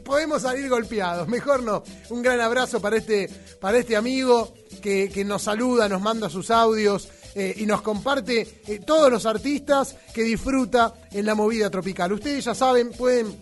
[0.05, 1.29] podemos salir golpeados.
[1.29, 1.85] Mejor no.
[2.11, 3.29] Un gran abrazo para este
[3.61, 4.53] para este amigo
[4.83, 9.25] que, que nos saluda, nos manda sus audios eh, y nos comparte eh, todos los
[9.25, 12.13] artistas que disfruta en la movida tropical.
[12.13, 13.39] Ustedes ya saben, pueden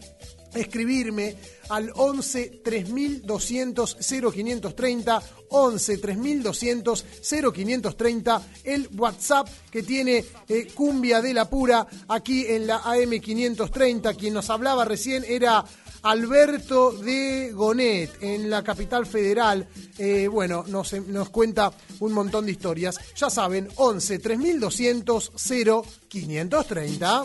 [0.54, 1.36] escribirme
[1.68, 7.04] al 11 3200 0530 11 3200
[7.54, 14.14] 0530 el WhatsApp que tiene eh, Cumbia de la Pura aquí en la AM 530
[14.14, 15.64] quien nos hablaba recién era
[16.02, 19.68] Alberto de Gonet en la capital federal.
[19.98, 22.98] Eh, bueno nos, nos cuenta un montón de historias.
[23.16, 27.22] Ya saben 11 3200 0530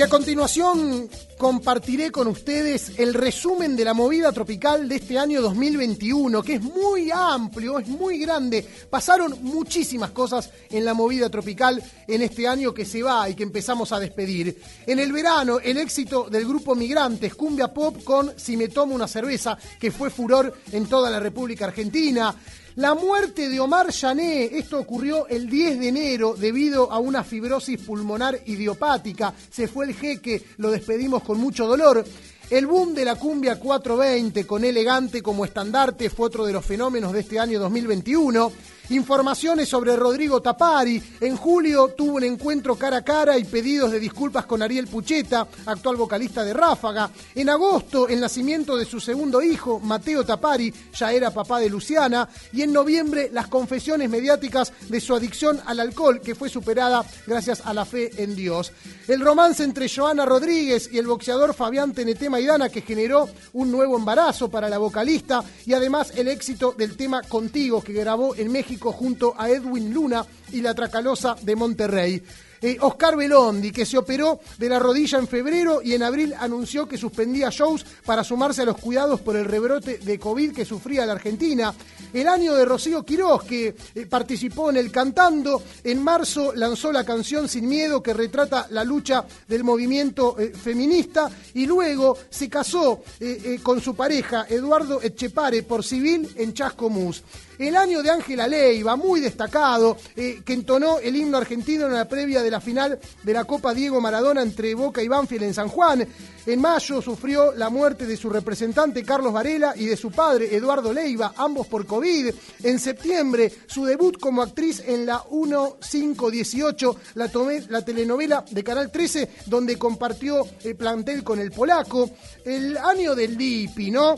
[0.00, 5.42] Y a continuación compartiré con ustedes el resumen de la movida tropical de este año
[5.42, 8.66] 2021, que es muy amplio, es muy grande.
[8.88, 13.42] Pasaron muchísimas cosas en la movida tropical en este año que se va y que
[13.42, 14.62] empezamos a despedir.
[14.86, 19.06] En el verano, el éxito del grupo Migrantes, Cumbia Pop con Si me tomo una
[19.06, 22.34] cerveza, que fue furor en toda la República Argentina.
[22.76, 27.80] La muerte de Omar Yané, esto ocurrió el 10 de enero debido a una fibrosis
[27.80, 29.34] pulmonar idiopática.
[29.50, 32.04] Se fue el jeque, lo despedimos con mucho dolor.
[32.48, 37.12] El boom de la cumbia 420 con elegante como estandarte fue otro de los fenómenos
[37.12, 38.52] de este año 2021.
[38.90, 41.00] Informaciones sobre Rodrigo Tapari.
[41.20, 45.46] En julio tuvo un encuentro cara a cara y pedidos de disculpas con Ariel Pucheta,
[45.66, 47.08] actual vocalista de Ráfaga.
[47.36, 52.28] En agosto, el nacimiento de su segundo hijo, Mateo Tapari, ya era papá de Luciana.
[52.52, 57.62] Y en noviembre, las confesiones mediáticas de su adicción al alcohol, que fue superada gracias
[57.64, 58.72] a la fe en Dios.
[59.06, 63.96] El romance entre Joana Rodríguez y el boxeador Fabián Tenete Maidana, que generó un nuevo
[63.96, 65.44] embarazo para la vocalista.
[65.64, 70.24] Y además, el éxito del tema Contigo, que grabó en México junto a Edwin Luna
[70.52, 72.22] y la Tracalosa de Monterrey.
[72.62, 76.86] Eh, Oscar Belondi, que se operó de la rodilla en febrero y en abril anunció
[76.86, 81.06] que suspendía shows para sumarse a los cuidados por el rebrote de COVID que sufría
[81.06, 81.72] la Argentina.
[82.12, 87.04] El año de Rocío Quirós, que eh, participó en el Cantando, en marzo lanzó la
[87.04, 93.02] canción Sin Miedo, que retrata la lucha del movimiento eh, feminista, y luego se casó
[93.20, 97.22] eh, con su pareja, Eduardo Echepare, por civil en Chascomús.
[97.60, 102.08] El año de Ángela Leiva, muy destacado, eh, que entonó el himno argentino en la
[102.08, 105.68] previa de la final de la Copa Diego Maradona entre Boca y Banfield en San
[105.68, 106.08] Juan.
[106.46, 110.90] En mayo sufrió la muerte de su representante Carlos Varela y de su padre Eduardo
[110.90, 112.32] Leiva, ambos por COVID.
[112.62, 117.30] En septiembre, su debut como actriz en la 1518, la,
[117.68, 122.10] la telenovela de Canal 13, donde compartió el plantel con el polaco.
[122.42, 124.14] El año del Dipi, ¿no?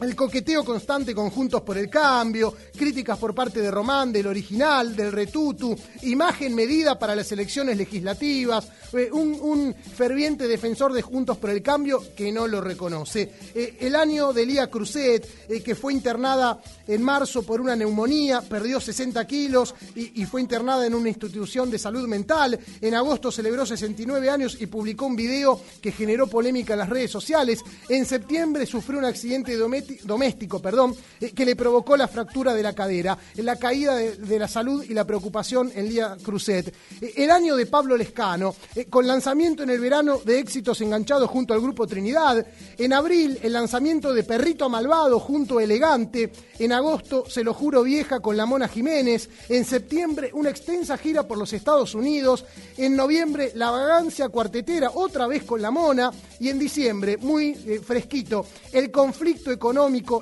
[0.00, 4.96] El coqueteo constante con Juntos por el Cambio, críticas por parte de Román, del original,
[4.96, 11.50] del retutu, imagen medida para las elecciones legislativas, eh, un, ferviente defensor de Juntos por
[11.50, 13.30] el Cambio que no lo reconoce.
[13.54, 18.40] Eh, el año de Lía Cruzet, eh, que fue internada en marzo por una neumonía,
[18.40, 22.58] perdió 60 kilos y, fue internada en una institución de salud mental.
[22.80, 27.10] En agosto celebró 69 años y publicó un video que generó polémica en las redes
[27.10, 27.60] sociales.
[27.88, 32.62] En septiembre sufrió un accidente dometi- doméstico perdón, eh, que le provocó la fractura de
[32.62, 36.68] la cadera, la caída de, la salud y la preocupación en Lía Cruzet.
[37.00, 41.28] Eh, El año de Pablo Lescano, eh, con lanzamiento en el verano de éxitos enganchados
[41.30, 42.46] junto al grupo Trinidad.
[42.78, 46.32] En abril, el lanzamiento de Perrito Malvado junto a Elegante.
[46.58, 49.28] En agosto, Se lo juro vieja con la Mona Jiménez.
[49.48, 52.44] En septiembre, una extensa gira por los Estados Unidos.
[52.76, 56.10] En noviembre, La Vagancia Cuartetera, otra vez con la Mona.
[56.38, 59.69] Y en diciembre, muy fresquito, el conflicto económico,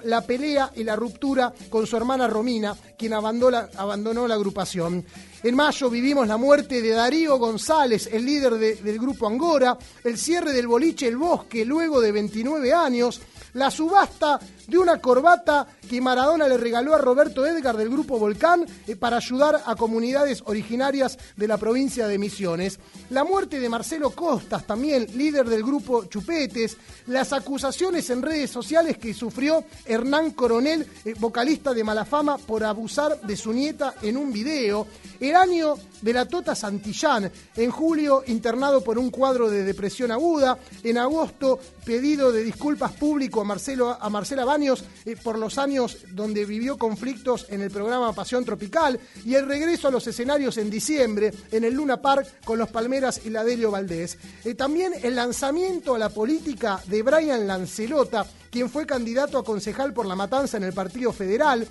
[0.04, 5.04] la pelea y la ruptura con su hermana Romina, quien abandonó, la agrupación.
[5.42, 10.18] En mayo vivimos la muerte de Darío González, el líder de- del grupo Angora, el
[10.18, 13.20] cierre del boliche El Bosque luego de 29 años,
[13.54, 18.66] la subasta de una corbata que Maradona le regaló a Roberto Edgar del grupo Volcán
[18.86, 22.78] eh, para ayudar a comunidades originarias de la provincia de Misiones.
[23.10, 26.76] La muerte de Marcelo Costas, también líder del grupo Chupetes.
[27.06, 33.20] Las acusaciones en redes sociales que sufrió Hernán Coronel, eh, vocalista de Malafama, por abusar
[33.22, 34.86] de su nieta en un video.
[35.20, 37.30] El año de la Tota Santillán.
[37.56, 40.58] En julio, internado por un cuadro de depresión aguda.
[40.82, 45.98] En agosto, pedido de disculpas público a, Marcelo, a Marcela Baños eh, por los años
[46.12, 48.98] donde vivió conflictos en el programa Pasión Tropical.
[49.24, 53.22] Y el regreso a los escenarios en diciembre en el Luna Park con los Palmeras
[53.24, 54.18] y la Delio Valdés.
[54.44, 59.92] Eh, también el lanzamiento a la política de Brian Lancelota, quien fue candidato a concejal
[59.92, 61.66] por la matanza en el Partido Federal.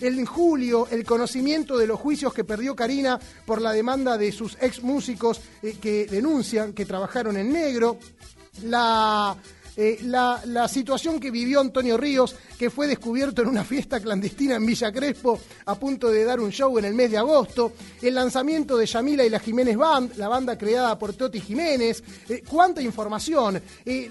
[0.00, 4.56] En julio, el conocimiento de los juicios que perdió Karina por la demanda de sus
[4.60, 7.98] ex músicos eh, que denuncian que trabajaron en negro.
[8.64, 9.36] La,
[9.80, 14.66] eh, la, situación que vivió Antonio Ríos, que fue descubierto en una fiesta clandestina en
[14.66, 17.74] Villa Crespo a punto de dar un show en el mes de agosto.
[18.02, 22.02] El lanzamiento de Yamila y la Jiménez Band, la banda creada por Toti Jiménez.
[22.28, 23.62] Eh, ¿Cuánta información?
[23.86, 24.10] Eh,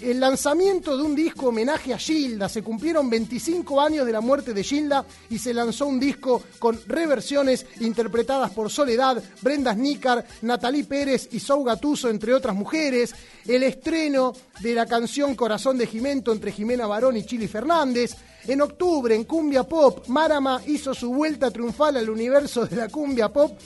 [0.00, 2.48] el lanzamiento de un disco homenaje a Gilda.
[2.48, 6.80] Se cumplieron 25 años de la muerte de Gilda y se lanzó un disco con
[6.86, 13.14] reversiones interpretadas por Soledad, Brenda Snícar, Natalie Pérez y Sou Gatuso, entre otras mujeres.
[13.46, 13.62] El
[13.98, 18.14] de la canción Corazón de Jimento entre Jimena Barón y Chili Fernández.
[18.46, 23.28] En octubre, en Cumbia Pop, Marama hizo su vuelta triunfal al universo de la cumbia
[23.28, 23.58] pop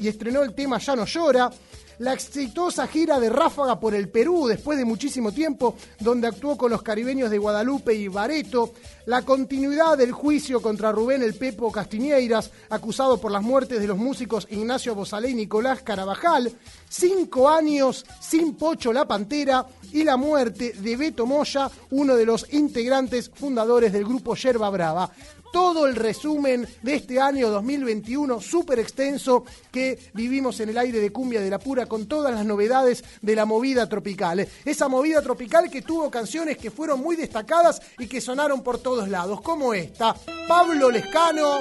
[0.00, 1.50] y estrenó el tema Ya no llora.
[1.98, 6.70] La exitosa gira de Ráfaga por el Perú después de muchísimo tiempo, donde actuó con
[6.70, 8.74] los caribeños de Guadalupe y Bareto.
[9.06, 13.96] La continuidad del juicio contra Rubén el Pepo Castiñeiras, acusado por las muertes de los
[13.96, 16.52] músicos Ignacio Bosalé y Nicolás Carabajal.
[16.88, 22.52] Cinco años sin Pocho la Pantera y la muerte de Beto Moya, uno de los
[22.52, 25.10] integrantes fundadores del grupo Yerba Brava
[25.52, 31.12] todo el resumen de este año 2021 súper extenso que vivimos en el aire de
[31.12, 34.46] Cumbia de la Pura con todas las novedades de la movida tropical.
[34.64, 39.08] Esa movida tropical que tuvo canciones que fueron muy destacadas y que sonaron por todos
[39.08, 40.14] lados, como esta.
[40.48, 41.60] Pablo Lescano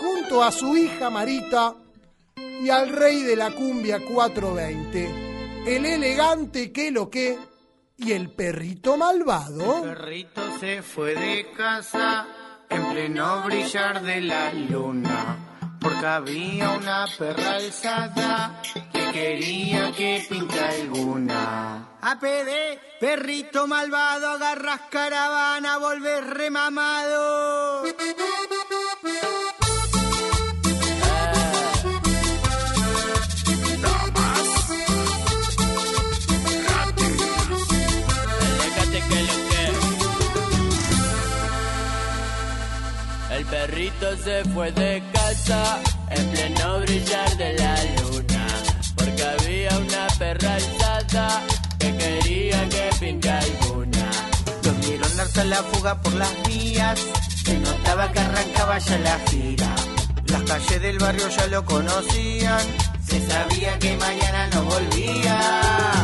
[0.00, 1.74] junto a su hija Marita
[2.36, 5.28] y al rey de la cumbia 420.
[5.66, 7.38] El elegante que lo que
[7.96, 9.78] y el perrito malvado.
[9.78, 12.26] El perrito se fue de casa
[12.68, 15.36] en pleno brillar de la luna,
[15.80, 18.60] porque había una perra alzada
[18.92, 21.88] que quería que pinta alguna.
[22.00, 27.82] APD, perrito malvado, agarras caravana, volvés remamado.
[44.00, 45.80] Se fue de casa
[46.10, 48.46] en pleno brillar de la luna.
[48.96, 51.42] Porque había una perra alzada
[51.78, 54.10] que quería que pinte alguna.
[54.62, 57.00] Los vieron harta la fuga por las vías,
[57.44, 59.74] se notaba que arrancaba ya la gira.
[60.26, 62.60] Las calles del barrio ya lo conocían,
[63.04, 65.97] se sabía que mañana no volvía.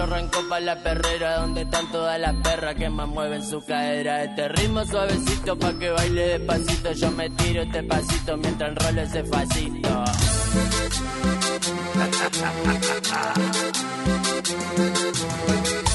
[0.00, 3.64] Correa, yo arranco pa' la perrera donde están todas las perras que más mueven su
[3.64, 4.24] cadera.
[4.24, 6.92] Este ritmo suavecito pa' que baile despacito.
[6.92, 9.88] Yo me tiro este pasito mientras enrolo ese facito.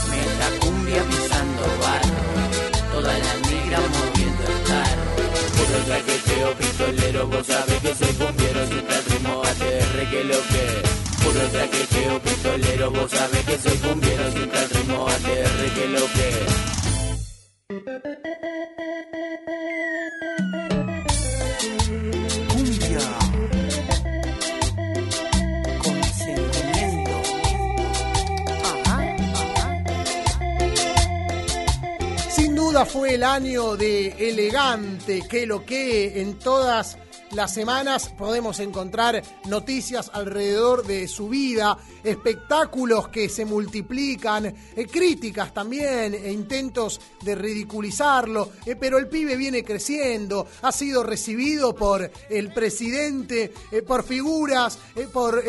[0.09, 2.21] Meta cumbia pisando barro,
[2.91, 5.03] toda la negra moviendo el tarro.
[5.55, 10.84] Puro traqueteo pistolero, vos sabés que soy cumbiero, siempre el ritmo ATR que lo que.
[11.35, 16.29] Puro traqueteo pistolero, vos sabés que soy cumbiero, siempre el ritmo ATR que lo que.
[22.47, 23.25] Cumbia.
[32.87, 36.97] Fue el año de elegante, que lo que en todas
[37.35, 45.53] las semanas podemos encontrar noticias alrededor de su vida, espectáculos que se multiplican, eh, críticas
[45.53, 52.09] también, e intentos de ridiculizarlo, eh, pero el pibe viene creciendo, ha sido recibido por
[52.29, 54.79] el presidente, eh, por figuras,
[55.11, 55.43] por...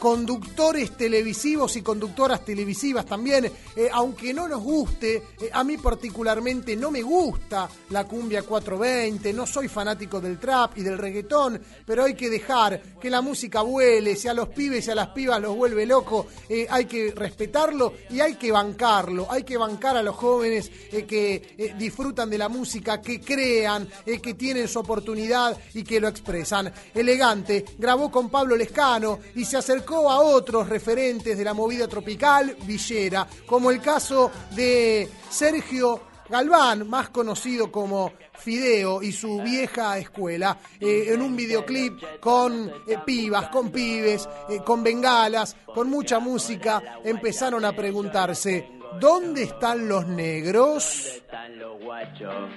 [0.00, 6.74] conductores televisivos y conductoras televisivas también, eh, aunque no nos guste, eh, a mí particularmente
[6.74, 12.04] no me gusta la cumbia 420, no soy fanático del trap y del reggaetón, pero
[12.04, 15.38] hay que dejar que la música vuele, si a los pibes y a las pibas
[15.38, 20.02] los vuelve loco, eh, hay que respetarlo y hay que bancarlo, hay que bancar a
[20.02, 20.70] los jóvenes
[21.06, 23.86] que disfrutan de la música, que crean,
[24.22, 26.72] que tienen su oportunidad y que lo expresan.
[26.94, 32.56] Elegante grabó con Pablo Lescano y se acercó a otros referentes de la movida tropical
[32.64, 40.56] villera, como el caso de Sergio Galván, más conocido como Fideo y su vieja escuela,
[40.80, 46.80] eh, en un videoclip con eh, pibas, con pibes, eh, con bengalas, con mucha música,
[47.04, 48.70] empezaron a preguntarse,
[49.00, 51.06] ¿dónde están los negros?
[51.06, 52.50] están los guachos?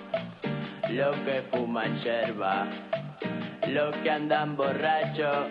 [1.26, 2.70] Que fuman yerba,
[3.68, 5.48] los que andan borrachos,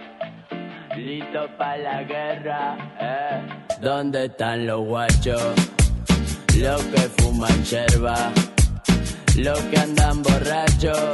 [0.97, 3.40] listos pa' la guerra, eh.
[3.80, 5.55] ¿Dónde están los guachos?
[6.57, 8.30] Los que fuman yerba,
[9.36, 11.12] los que andan borrachos,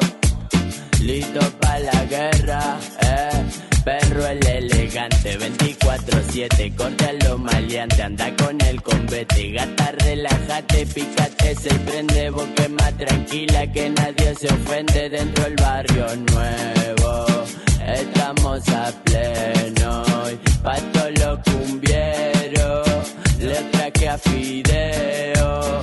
[1.02, 3.44] listos pa' la guerra, eh.
[3.84, 11.74] Perro el elegante, 24-7, corta lo maleante, anda con el combete, gata relájate, pícate, se
[11.86, 17.67] prende, boque más tranquila que nadie se ofende dentro del barrio nuevo.
[17.86, 25.80] Estamos a pleno y pa' todos los cumbieros, le traje a Fideo.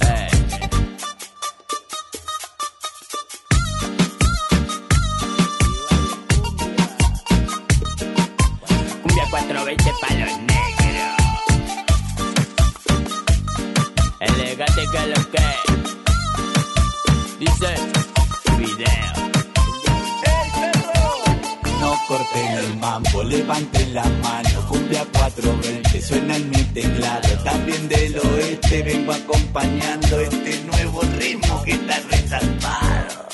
[0.00, 0.28] Eh.
[9.02, 11.16] Cumbia 420 pa' los negros.
[14.20, 15.46] Elegante que lo que.
[17.38, 17.70] Dice
[18.58, 19.15] video.
[22.08, 28.82] Corten el mambo, levanten la mano, cumbia 420, suena en mi teclado, también del oeste
[28.84, 33.26] vengo acompañando este nuevo ritmo que está resaltado.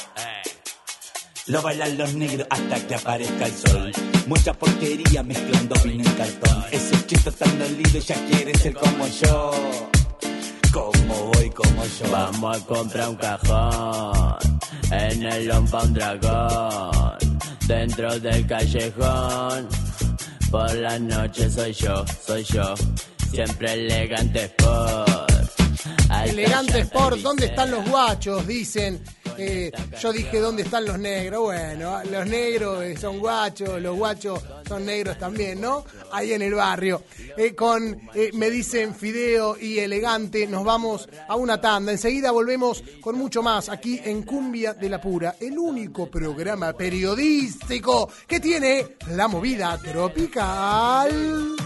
[1.48, 3.92] Lo bailan los negros hasta que aparezca el sol.
[4.26, 6.64] Mucha porquería mezclando vino en cartón.
[6.70, 9.50] Ese chico tan dolido ya quiere ser como yo.
[10.72, 12.10] Como voy, como yo.
[12.10, 14.38] Vamos a comprar un cajón.
[14.92, 17.21] En el lompa un dragón.
[17.72, 19.66] Dentro del callejón.
[20.50, 22.74] Por la noche soy yo, soy yo.
[23.30, 25.30] Siempre elegante sport.
[26.10, 28.46] Alta Elegante Sport, ¿dónde están los guachos?
[28.46, 29.02] Dicen.
[29.38, 31.42] Eh, yo dije, ¿dónde están los negros?
[31.42, 35.84] Bueno, los negros son guachos, los guachos son negros también, ¿no?
[36.12, 37.02] Ahí en el barrio.
[37.36, 41.92] Eh, con, eh, me dicen Fideo y Elegante, nos vamos a una tanda.
[41.92, 48.10] Enseguida volvemos con mucho más aquí en Cumbia de la Pura, el único programa periodístico
[48.26, 51.56] que tiene la movida tropical.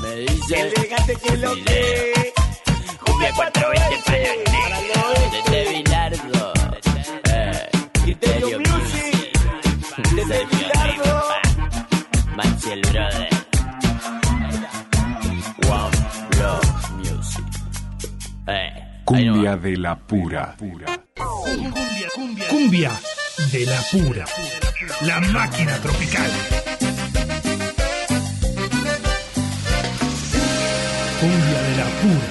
[0.00, 2.32] Me dice Elegante que lo que.
[3.04, 4.50] Cumbia 420
[5.90, 6.59] para
[8.02, 9.30] Criterio Music,
[10.14, 11.22] Desde Bilardo,
[12.36, 13.28] Maxiel Brother,
[15.66, 15.90] Wow
[16.30, 16.60] Bro
[16.98, 17.44] Music.
[18.48, 20.56] Eh, cumbia de la pura.
[20.58, 20.86] Cumbia,
[22.14, 22.90] cumbia, cumbia
[23.52, 24.24] de la pura.
[25.02, 26.30] La máquina tropical.
[31.20, 32.29] Cumbia de la pura.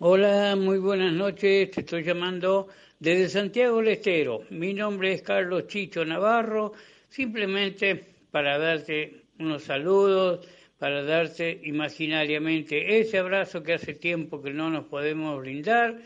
[0.00, 1.70] Hola, muy buenas noches.
[1.70, 2.66] Te estoy llamando
[2.98, 4.42] desde Santiago del Estero.
[4.50, 6.72] Mi nombre es Carlos Chicho Navarro.
[7.08, 14.68] Simplemente para darte unos saludos, para darte imaginariamente ese abrazo que hace tiempo que no
[14.68, 15.96] nos podemos brindar.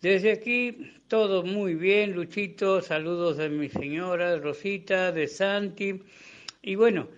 [0.00, 2.80] Desde aquí, todo muy bien, Luchito.
[2.80, 6.02] Saludos de mi señora, Rosita, de Santi.
[6.62, 7.08] Y bueno,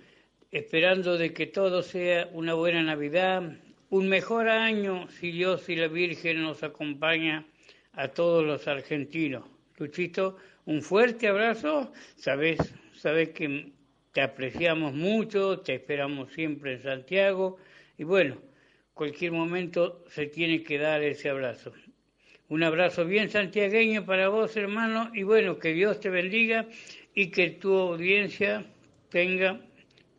[0.50, 3.58] esperando de que todo sea una buena Navidad,
[3.90, 7.46] un mejor año, si Dios y la Virgen nos acompaña
[7.92, 9.44] a todos los argentinos.
[9.78, 11.92] Luchito, un fuerte abrazo.
[12.16, 12.58] Sabes,
[12.92, 13.72] sabes que
[14.12, 17.58] te apreciamos mucho, te esperamos siempre en Santiago
[17.98, 18.38] y bueno,
[18.94, 21.72] cualquier momento se tiene que dar ese abrazo.
[22.48, 26.66] Un abrazo bien santiagueño para vos, hermano, y bueno, que Dios te bendiga
[27.14, 28.64] y que tu audiencia
[29.10, 29.60] tenga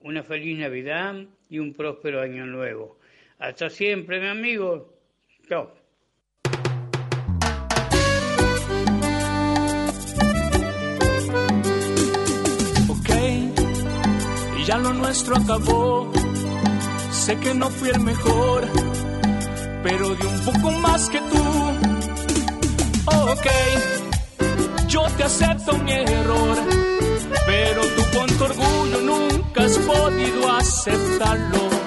[0.01, 2.96] una feliz Navidad y un próspero año nuevo.
[3.39, 4.93] Hasta siempre, mi amigo.
[5.47, 5.71] Chao.
[12.89, 13.09] ok,
[14.65, 16.11] ya lo nuestro acabó.
[17.11, 18.67] Sé que no fui el mejor,
[19.83, 21.43] pero di un poco más que tú.
[23.05, 23.47] Ok,
[24.87, 26.57] yo te acepto mi error,
[27.45, 31.86] pero tú con tu orgullo nunca has podido aceptarlo.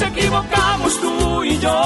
[0.00, 1.82] Nos equivocamos tú y yo,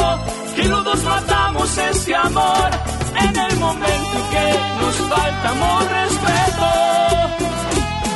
[0.55, 2.71] que los dos matamos ese amor
[3.19, 6.69] en el momento en que nos faltamos respeto.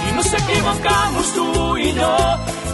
[0.09, 2.16] Y nos equivocamos tú y yo,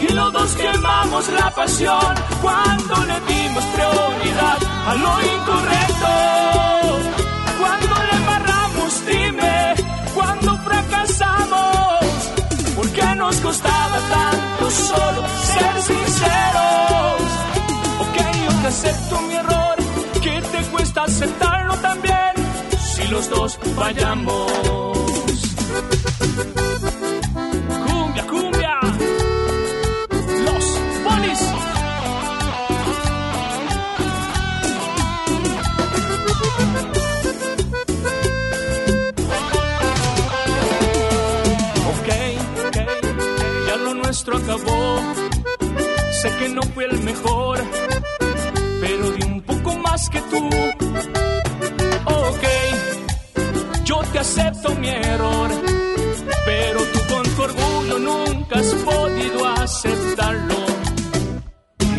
[0.07, 6.11] y los dos quemamos la pasión cuando le dimos prioridad a lo incorrecto.
[7.59, 9.75] Cuando le embarramos, dime,
[10.14, 11.74] cuando fracasamos, ¿por qué
[13.25, 15.22] nos costaba tanto solo
[15.57, 17.22] ser sinceros?
[18.05, 19.77] Ok, yo te acepto mi error,
[20.22, 22.33] que te cuesta aceptarlo también,
[22.95, 24.53] si los dos fallamos.
[46.25, 47.59] Sé que no fui el mejor,
[48.81, 50.39] pero di un poco más que tú.
[52.07, 52.45] Ok,
[53.85, 55.51] yo te acepto mi error,
[56.47, 60.55] pero tú con tu orgullo nunca has podido aceptarlo.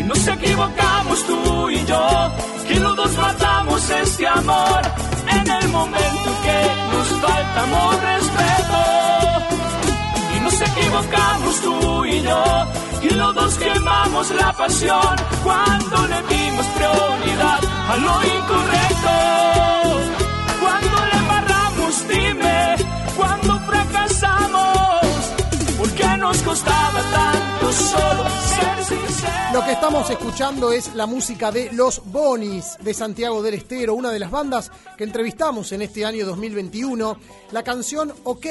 [0.00, 2.32] Y nos equivocamos tú y yo,
[2.66, 4.80] que los dos matamos este amor
[5.38, 6.60] en el momento en que
[6.92, 9.55] nos faltamos respeto.
[10.46, 12.44] Nos equivocamos tú y yo,
[13.02, 17.58] y los dos quemamos la pasión cuando le dimos prioridad
[17.90, 19.14] a lo incorrecto.
[20.62, 22.76] Cuando le embarramos, dime,
[23.16, 23.94] cuando fracasamos, ¿por
[24.46, 24.65] qué
[26.26, 27.70] nos tanto?
[29.52, 34.10] Lo que estamos escuchando es la música de Los Bonis de Santiago del Estero, una
[34.10, 37.16] de las bandas que entrevistamos en este año 2021.
[37.52, 38.46] La canción OK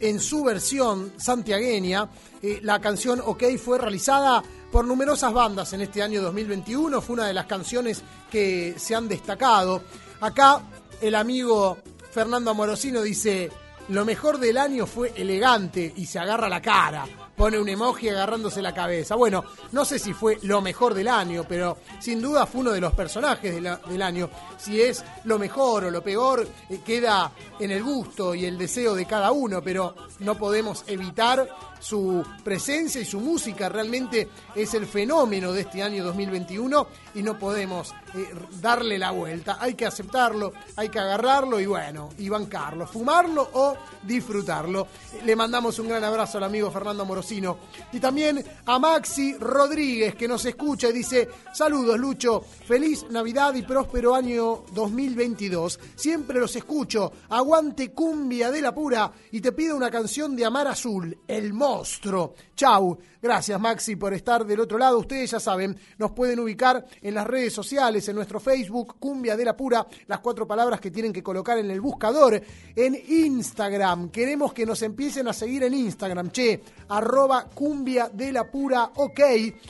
[0.00, 2.10] en su versión santiagueña,
[2.42, 4.42] eh, la canción OK fue realizada
[4.72, 9.06] por numerosas bandas en este año 2021, fue una de las canciones que se han
[9.06, 9.82] destacado.
[10.20, 10.60] Acá
[11.00, 11.78] el amigo
[12.10, 13.50] Fernando Amorosino dice,
[13.88, 17.06] lo mejor del año fue elegante y se agarra la cara.
[17.36, 19.16] Pone un emoji agarrándose la cabeza.
[19.16, 22.80] Bueno, no sé si fue lo mejor del año, pero sin duda fue uno de
[22.80, 24.30] los personajes del año.
[24.58, 28.94] Si es lo mejor o lo peor, eh, queda en el gusto y el deseo
[28.94, 31.48] de cada uno, pero no podemos evitar
[31.80, 33.68] su presencia y su música.
[33.68, 38.28] Realmente es el fenómeno de este año 2021 y no podemos eh,
[38.60, 39.58] darle la vuelta.
[39.60, 44.86] Hay que aceptarlo, hay que agarrarlo y bueno, y bancarlo, fumarlo o disfrutarlo.
[45.24, 47.58] Le mandamos un gran abrazo al amigo Fernando Morosino
[47.92, 53.62] y también a Maxi Rodríguez que nos escucha y dice, saludos Lucho, feliz Navidad y
[53.62, 55.80] próspero año 2022.
[55.94, 60.68] Siempre los escucho, aguante cumbia de la pura y te pido una canción de Amar
[60.68, 62.34] Azul, El Monstruo.
[62.54, 64.98] Chau, gracias Maxi por estar del otro lado.
[64.98, 69.44] Ustedes ya saben, nos pueden ubicar en las redes sociales, en nuestro Facebook, Cumbia de
[69.44, 72.42] la Pura, las cuatro palabras que tienen que colocar en el buscador,
[72.74, 74.08] en Instagram.
[74.10, 79.20] Queremos que nos empiecen a seguir en Instagram, che, arroba cumbia de la pura ok.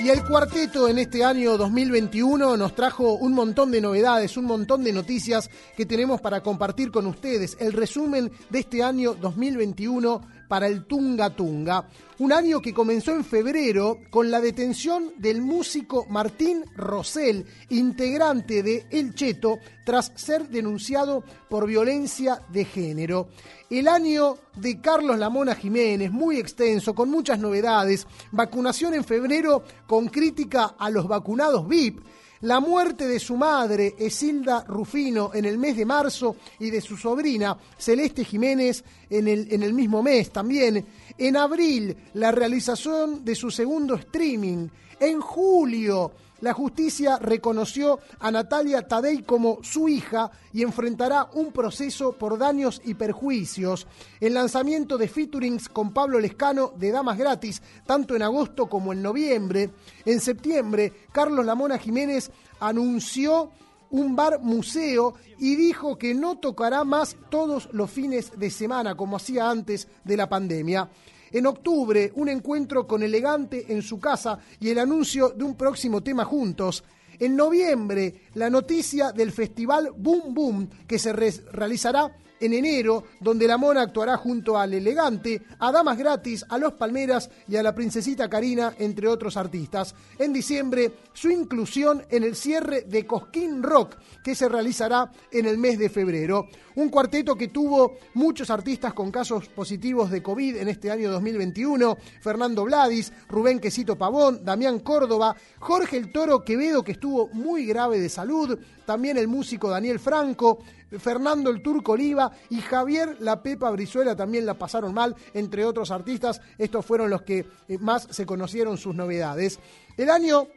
[0.10, 4.84] Y el cuarteto en este año 2021 nos trajo un montón de novedades, un montón
[4.84, 7.56] de noticias que tenemos para compartir con ustedes.
[7.60, 11.88] El resumen de este año 2021 para el Tunga Tunga.
[12.18, 18.86] Un año que comenzó en febrero con la detención del músico Martín Rosell, integrante de
[18.90, 23.30] El Cheto, tras ser denunciado por violencia de género.
[23.70, 28.06] El año de Carlos Lamona Jiménez, muy extenso, con muchas novedades.
[28.32, 32.02] Vacunación en febrero con crítica a los vacunados VIP.
[32.42, 36.96] La muerte de su madre, Esilda Rufino, en el mes de marzo y de su
[36.96, 40.86] sobrina, Celeste Jiménez, en el, en el mismo mes también.
[41.18, 44.70] En abril, la realización de su segundo streaming.
[45.02, 52.14] En julio, la justicia reconoció a Natalia Tadei como su hija y enfrentará un proceso
[52.14, 53.88] por daños y perjuicios.
[54.20, 59.02] El lanzamiento de featurings con Pablo Lescano de Damas Gratis, tanto en agosto como en
[59.02, 59.70] noviembre.
[60.06, 63.52] En septiembre, Carlos Lamona Jiménez anunció
[63.92, 69.18] un bar museo y dijo que no tocará más todos los fines de semana como
[69.18, 70.90] hacía antes de la pandemia.
[71.32, 76.02] En octubre, un encuentro con Elegante en su casa y el anuncio de un próximo
[76.02, 76.84] tema juntos.
[77.20, 83.48] En noviembre, la noticia del festival Boom Boom, que se re- realizará en enero, donde
[83.48, 87.76] la mona actuará junto al Elegante, a Damas Gratis, a Los Palmeras y a la
[87.76, 89.96] Princesita Karina, entre otros artistas.
[90.18, 95.58] En diciembre, su inclusión en el cierre de Cosquín Rock, que se realizará en el
[95.58, 96.48] mes de febrero.
[96.76, 101.98] Un cuarteto que tuvo muchos artistas con casos positivos de COVID en este año 2021.
[102.22, 108.00] Fernando Vladis, Rubén Quesito Pavón, Damián Córdoba, Jorge el Toro Quevedo, que estuvo muy grave
[108.00, 110.60] de salud, también el músico Daniel Franco,
[110.98, 115.92] Fernando el Turco Oliva y Javier La Pepa Brizuela también la pasaron mal, entre otros
[115.92, 116.42] artistas.
[116.58, 119.60] Estos fueron los que eh, más se conocieron sus novedades.
[119.98, 120.48] El año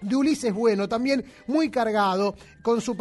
[0.00, 2.96] de Ulises Bueno, también muy cargado, con su,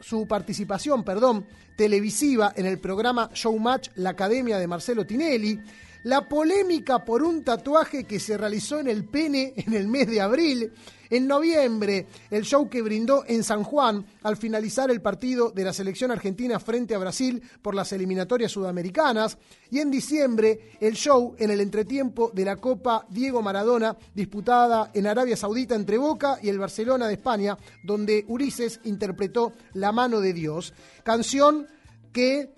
[0.00, 1.46] su participación perdón,
[1.76, 5.60] televisiva en el programa Showmatch La Academia de Marcelo Tinelli,
[6.06, 10.20] la polémica por un tatuaje que se realizó en el pene en el mes de
[10.20, 10.72] abril,
[11.10, 15.72] en noviembre el show que brindó en San Juan al finalizar el partido de la
[15.72, 19.36] selección argentina frente a Brasil por las eliminatorias sudamericanas,
[19.68, 25.08] y en diciembre el show en el entretiempo de la Copa Diego Maradona disputada en
[25.08, 30.32] Arabia Saudita entre Boca y el Barcelona de España, donde Ulises interpretó La mano de
[30.32, 31.66] Dios, canción
[32.12, 32.54] que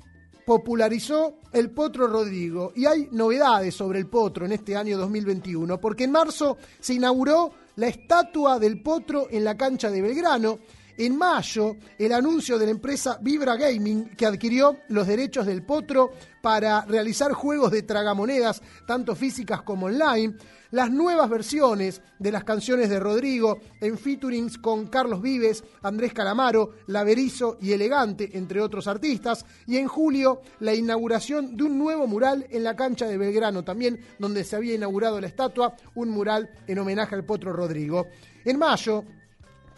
[0.49, 2.73] popularizó el Potro Rodrigo.
[2.75, 7.53] Y hay novedades sobre el Potro en este año 2021, porque en marzo se inauguró
[7.77, 10.59] la estatua del Potro en la cancha de Belgrano.
[10.97, 16.13] En mayo, el anuncio de la empresa Vibra Gaming, que adquirió los derechos del Potro
[16.41, 20.35] para realizar juegos de tragamonedas, tanto físicas como online.
[20.71, 26.75] Las nuevas versiones de las canciones de Rodrigo en featurings con Carlos Vives, Andrés Calamaro,
[26.89, 29.47] Laverizo y Elegante, entre otros artistas.
[29.67, 33.99] Y en julio, la inauguración de un nuevo mural en la cancha de Belgrano, también
[34.19, 38.07] donde se había inaugurado la estatua, un mural en homenaje al Potro Rodrigo.
[38.45, 39.05] En mayo,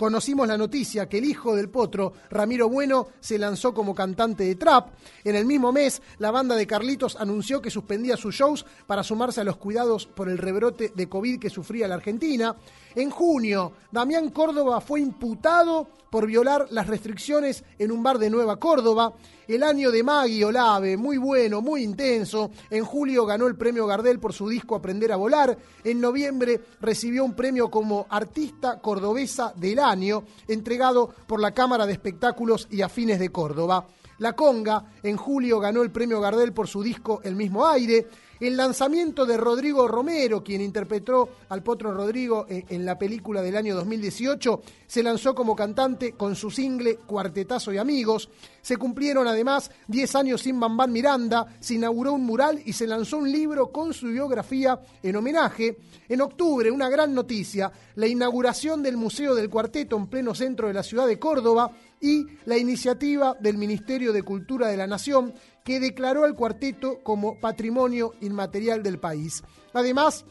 [0.01, 4.55] conocimos la noticia que el hijo del potro, Ramiro Bueno, se lanzó como cantante de
[4.55, 4.94] trap.
[5.24, 9.42] En el mismo mes, la banda de Carlitos anunció que suspendía sus shows para sumarse
[9.42, 12.57] a los cuidados por el rebrote de COVID que sufría la Argentina.
[12.94, 18.59] En junio, Damián Córdoba fue imputado por violar las restricciones en un bar de Nueva
[18.59, 19.12] Córdoba.
[19.51, 22.53] El año de Maggie Olave, muy bueno, muy intenso.
[22.70, 25.59] En julio ganó el premio Gardel por su disco Aprender a Volar.
[25.82, 31.94] En noviembre recibió un premio como Artista Cordobesa del Año, entregado por la Cámara de
[31.94, 33.88] Espectáculos y Afines de Córdoba.
[34.18, 38.07] La Conga en julio ganó el premio Gardel por su disco El mismo aire.
[38.41, 43.55] El lanzamiento de Rodrigo Romero, quien interpretó al Potro Rodrigo en, en la película del
[43.55, 48.30] año 2018, se lanzó como cantante con su single Cuartetazo y Amigos.
[48.62, 53.18] Se cumplieron además 10 años sin Bambán Miranda, se inauguró un mural y se lanzó
[53.18, 55.76] un libro con su biografía en homenaje.
[56.09, 60.74] En octubre, una gran noticia, la inauguración del Museo del Cuarteto en pleno centro de
[60.74, 61.70] la ciudad de Córdoba
[62.01, 65.34] y la iniciativa del Ministerio de Cultura de la Nación
[65.64, 69.42] que declaró al cuarteto como patrimonio inmaterial del país.
[69.74, 70.24] Además,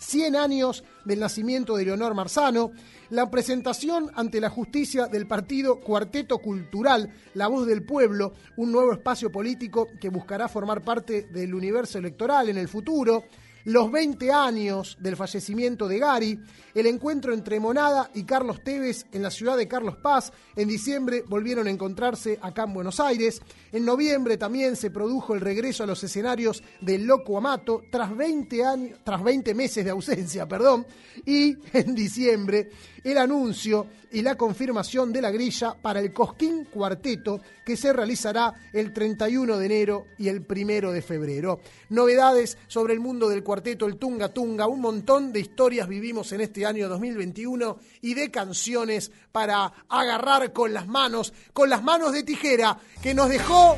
[0.00, 2.72] 100 años del nacimiento de Leonor Marzano,
[3.10, 8.92] la presentación ante la justicia del partido Cuarteto Cultural, La Voz del Pueblo, un nuevo
[8.92, 13.24] espacio político que buscará formar parte del universo electoral en el futuro,
[13.64, 16.40] los 20 años del fallecimiento de Gary,
[16.74, 20.32] el encuentro entre Monada y Carlos Tevez en la ciudad de Carlos Paz.
[20.56, 23.40] En diciembre volvieron a encontrarse acá en Buenos Aires.
[23.72, 28.64] En noviembre también se produjo el regreso a los escenarios del Loco Amato tras 20,
[28.64, 30.46] años, tras 20 meses de ausencia.
[30.48, 30.86] Perdón.
[31.26, 32.70] Y en diciembre
[33.04, 38.52] el anuncio y la confirmación de la grilla para el Cosquín Cuarteto que se realizará
[38.72, 41.60] el 31 de enero y el 1 de febrero.
[41.90, 46.40] Novedades sobre el mundo del cuarteto El Tunga Tunga, un montón de historias vivimos en
[46.40, 52.22] este año 2021 y de canciones para agarrar con las manos, con las manos de
[52.24, 53.76] tijera que nos dejó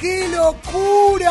[0.00, 1.30] ¡Qué locura!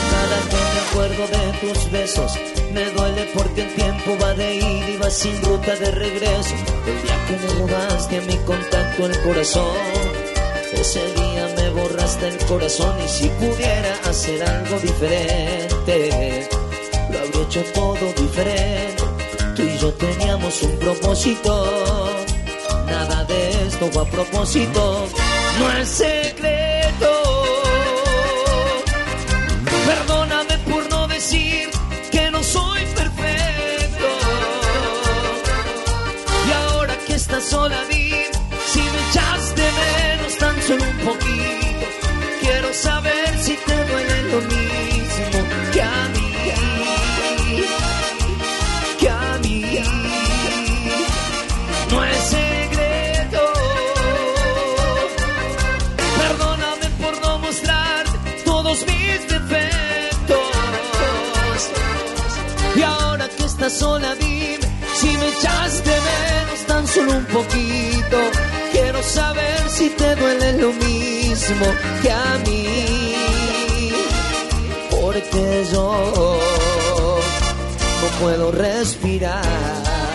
[0.21, 2.31] cada que me acuerdo de tus besos.
[2.73, 6.55] Me duele porque el tiempo va de ida y va sin ruta de regreso.
[6.85, 9.77] El día que me robaste a mi contacto el corazón.
[10.73, 16.49] Ese día me borraste el corazón y si pudiera hacer algo diferente,
[17.11, 19.03] lo habría hecho todo diferente.
[19.55, 21.51] Tú y yo teníamos un propósito.
[22.85, 25.07] Nada de esto fue a propósito.
[25.59, 26.60] No es secreto.
[67.33, 68.17] Poquito.
[68.71, 71.65] Quiero saber si te duele lo mismo
[72.01, 73.13] que a mí.
[74.89, 76.39] Porque yo
[78.01, 80.10] no puedo respirar.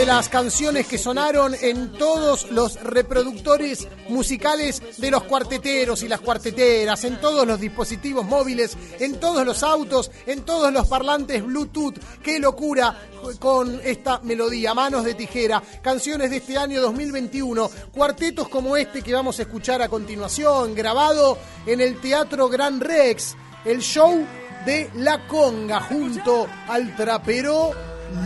[0.00, 6.22] De las canciones que sonaron en todos los reproductores musicales de los cuarteteros y las
[6.22, 11.98] cuarteteras, en todos los dispositivos móviles, en todos los autos, en todos los parlantes Bluetooth.
[12.22, 12.98] ¡Qué locura!
[13.38, 19.12] con esta melodía, Manos de Tijera, canciones de este año 2021, cuartetos como este que
[19.12, 21.36] vamos a escuchar a continuación, grabado
[21.66, 23.36] en el Teatro Gran Rex,
[23.66, 24.24] el show
[24.64, 27.72] de La Conga junto al trapero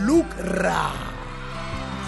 [0.05, 1.14] Lucra.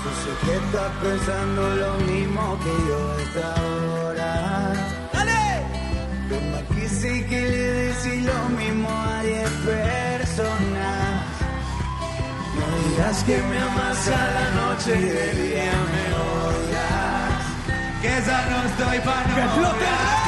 [0.03, 4.31] Yo sé que estás pensando lo mismo que yo a esta hora.
[5.13, 5.65] ¡Dale!
[6.29, 11.27] Pero aquí sí que le decís lo mismo a 10 personas.
[12.57, 17.41] No digas que me amas a la noche y de día me odias.
[18.01, 20.26] Que esa no estoy para no Y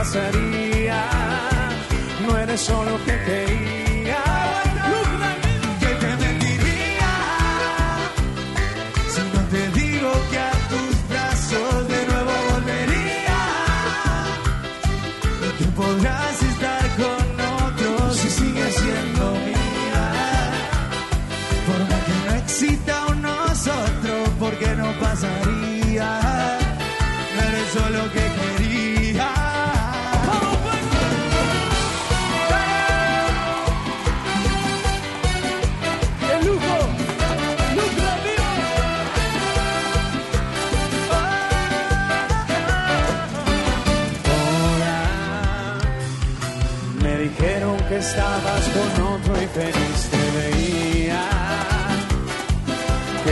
[0.00, 1.02] pasaría.
[2.22, 3.89] No eres solo que quería.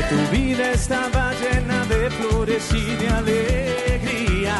[0.09, 4.55] Tu vida estaba llena de flores y de alegrías.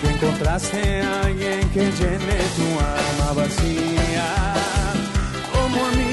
[0.00, 4.28] Que encontraste a alguien que llene tu alma vacía.
[5.52, 6.09] Como a mí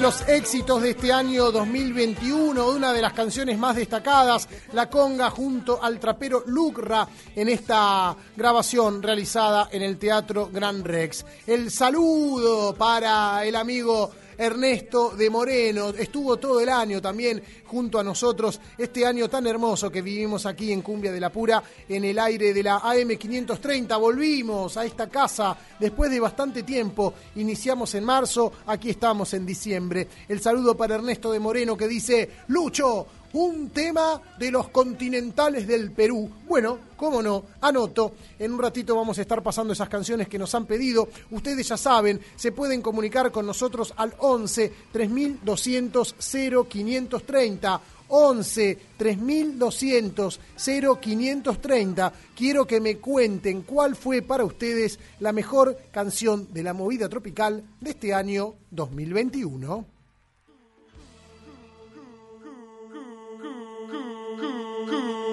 [0.00, 5.82] los éxitos de este año 2021, una de las canciones más destacadas, La Conga junto
[5.82, 7.06] al trapero Lucra
[7.36, 11.26] en esta grabación realizada en el Teatro Gran Rex.
[11.46, 14.10] El saludo para el amigo
[14.40, 19.90] Ernesto de Moreno, estuvo todo el año también junto a nosotros, este año tan hermoso
[19.90, 24.00] que vivimos aquí en Cumbia de la Pura, en el aire de la AM530.
[24.00, 30.08] Volvimos a esta casa después de bastante tiempo, iniciamos en marzo, aquí estamos en diciembre.
[30.26, 35.92] El saludo para Ernesto de Moreno que dice, Lucho, un tema de los continentales del
[35.92, 36.30] Perú.
[36.46, 38.14] Bueno, cómo no, anoto.
[38.38, 41.08] En un ratito vamos a estar pasando esas canciones que nos han pedido.
[41.30, 47.80] Ustedes ya saben, se pueden comunicar con nosotros al 11 3200 0530.
[48.12, 52.12] 11 3200 0530.
[52.34, 57.62] Quiero que me cuenten cuál fue para ustedes la mejor canción de la movida tropical
[57.80, 59.99] de este año 2021.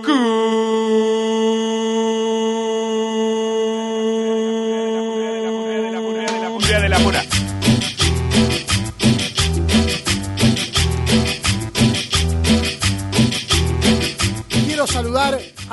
[0.07, 0.17] Cumbia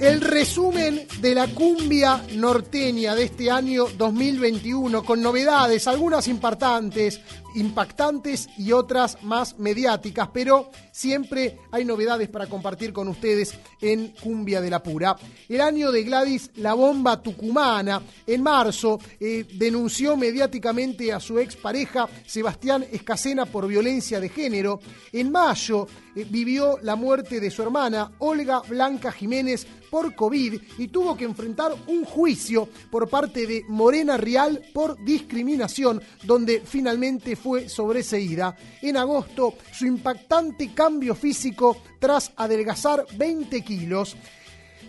[0.00, 7.20] El resumen de la cumbia norteña de este año 2021 con novedades, algunas impactantes,
[7.56, 14.60] impactantes y otras más mediáticas, pero siempre hay novedades para compartir con ustedes en Cumbia
[14.60, 15.16] de la Pura.
[15.48, 22.08] El año de Gladys La Bomba Tucumana, en marzo, eh, denunció mediáticamente a su expareja
[22.24, 24.78] Sebastián Escacena por violencia de género.
[25.12, 25.88] En mayo
[26.24, 31.72] vivió la muerte de su hermana Olga Blanca Jiménez por COVID y tuvo que enfrentar
[31.86, 38.56] un juicio por parte de Morena Real por discriminación, donde finalmente fue sobreseída.
[38.82, 44.16] En agosto, su impactante cambio físico tras adelgazar 20 kilos.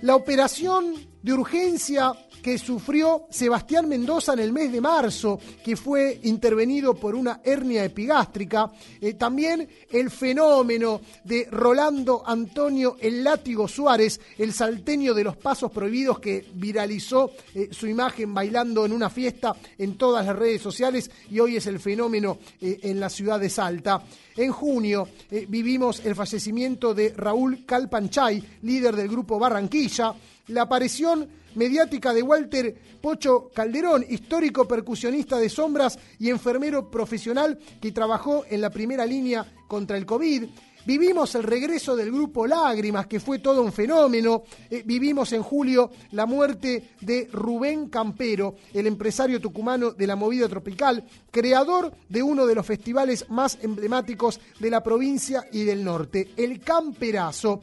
[0.02, 6.20] La operación de urgencia que sufrió Sebastián Mendoza en el mes de marzo, que fue
[6.24, 8.72] intervenido por una hernia epigástrica.
[9.02, 15.72] Eh, también el fenómeno de Rolando Antonio El Látigo Suárez, el salteño de los pasos
[15.72, 21.10] prohibidos que viralizó eh, su imagen bailando en una fiesta en todas las redes sociales
[21.30, 24.02] y hoy es el fenómeno eh, en la ciudad de Salta.
[24.36, 25.10] En junio
[25.50, 30.14] vivimos el fallecimiento de Raúl Calpanchay, líder del grupo Barranquilla.
[30.50, 37.92] La aparición mediática de Walter Pocho Calderón, histórico percusionista de sombras y enfermero profesional que
[37.92, 40.46] trabajó en la primera línea contra el COVID.
[40.86, 44.44] Vivimos el regreso del grupo Lágrimas, que fue todo un fenómeno.
[44.72, 50.50] Eh, vivimos en julio la muerte de Rubén Campero, el empresario tucumano de la movida
[50.50, 56.30] tropical, creador de uno de los festivales más emblemáticos de la provincia y del norte,
[56.38, 57.62] el Camperazo.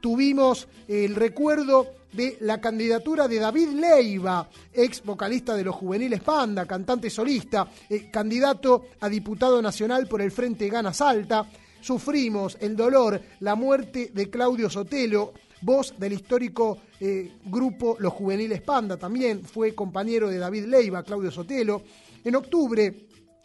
[0.00, 6.66] Tuvimos el recuerdo de la candidatura de David Leiva, ex vocalista de los juveniles Panda,
[6.66, 11.46] cantante solista, eh, candidato a diputado nacional por el Frente Gana Salta.
[11.80, 15.32] Sufrimos el dolor, la muerte de Claudio Sotelo,
[15.62, 21.30] voz del histórico eh, grupo Los Juveniles Panda, también fue compañero de David Leiva, Claudio
[21.30, 21.82] Sotelo.
[22.24, 22.94] En octubre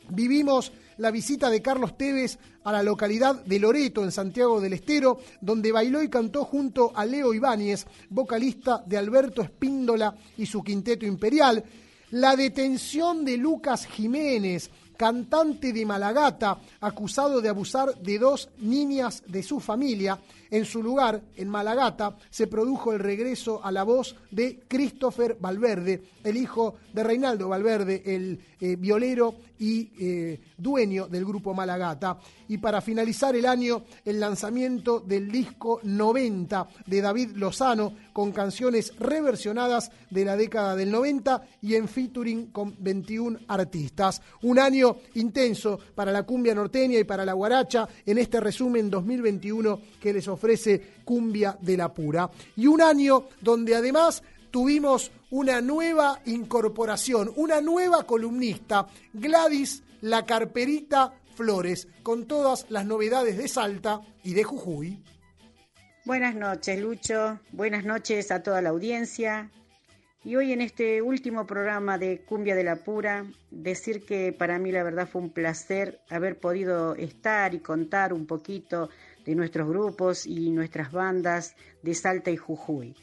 [0.10, 5.20] vivimos la visita de Carlos Tevez a la localidad de Loreto, en Santiago del Estero,
[5.42, 11.06] donde bailó y cantó junto a Leo Ibáñez, vocalista de Alberto Espíndola y su quinteto
[11.06, 11.64] imperial.
[12.12, 19.44] La detención de Lucas Jiménez, cantante de Malagata, acusado de abusar de dos niñas de
[19.44, 20.20] su familia.
[20.50, 26.04] En su lugar, en Malagata, se produjo el regreso a la voz de Christopher Valverde,
[26.24, 32.18] el hijo de Reinaldo Valverde, el eh, violero y eh, dueño del grupo Malagata.
[32.48, 38.94] Y para finalizar el año, el lanzamiento del disco 90 de David Lozano, con canciones
[38.98, 44.24] reversionadas de la década del 90 y en featuring con 21 artistas.
[44.42, 49.80] Un año intenso para la cumbia norteña y para la guaracha en este resumen 2021
[50.02, 52.28] que les ofrece Cumbia de la Pura.
[52.56, 61.14] Y un año donde además tuvimos una nueva incorporación, una nueva columnista, Gladys La Carperita
[61.36, 65.04] Flores, con todas las novedades de Salta y de Jujuy.
[66.08, 67.38] Buenas noches, Lucho.
[67.52, 69.52] Buenas noches a toda la audiencia.
[70.24, 74.72] Y hoy en este último programa de Cumbia de la Pura, decir que para mí
[74.72, 78.90] la verdad fue un placer haber podido estar y contar un poquito
[79.26, 82.96] de nuestros grupos y nuestras bandas de Salta y Jujuy.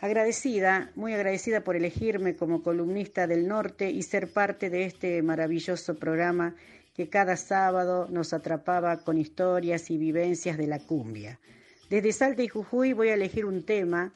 [0.00, 5.96] Agradecida, muy agradecida por elegirme como columnista del norte y ser parte de este maravilloso
[5.96, 6.54] programa
[6.94, 11.40] que cada sábado nos atrapaba con historias y vivencias de la cumbia.
[11.94, 14.12] Desde Salta y Jujuy voy a elegir un tema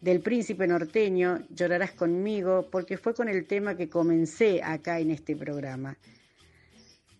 [0.00, 5.36] del príncipe norteño, Llorarás conmigo, porque fue con el tema que comencé acá en este
[5.36, 5.98] programa.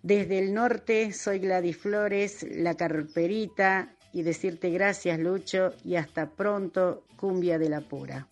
[0.03, 7.05] Desde el norte soy Gladys Flores, la carperita, y decirte gracias Lucho y hasta pronto,
[7.19, 8.27] cumbia de la pura.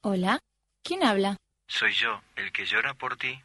[0.00, 0.38] Hola,
[0.82, 1.36] ¿quién habla?
[1.66, 3.38] Soy yo, el que llora por ti.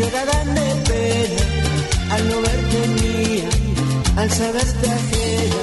[0.00, 1.42] Llorarán de pena
[2.14, 3.48] al no verte mía,
[4.16, 5.62] al saberte ajena.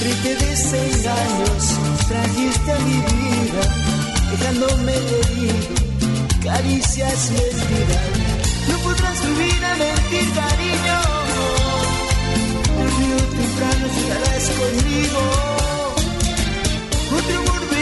[0.00, 1.64] Triste desengaños
[2.08, 3.62] trajiste a mi vida,
[4.30, 5.74] dejándome herido,
[6.44, 8.06] caricias mentiras.
[8.68, 11.00] No podrás vivir a mentir, cariño.
[12.78, 15.20] Tarde o temprano llorarás conmigo.
[17.18, 17.77] Otro amor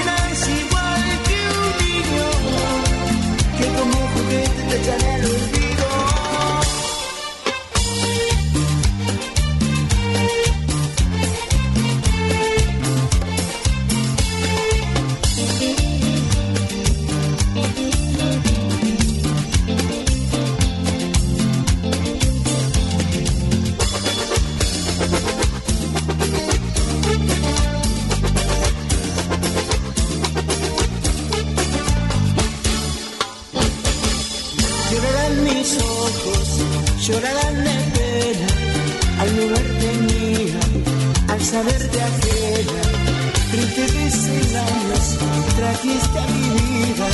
[37.06, 38.46] ojos, llorarán de pena
[39.20, 40.60] al verte mía,
[41.28, 42.82] al saberte ajena.
[43.50, 45.18] Triste desengaños
[45.56, 47.08] trajiste a mi vida,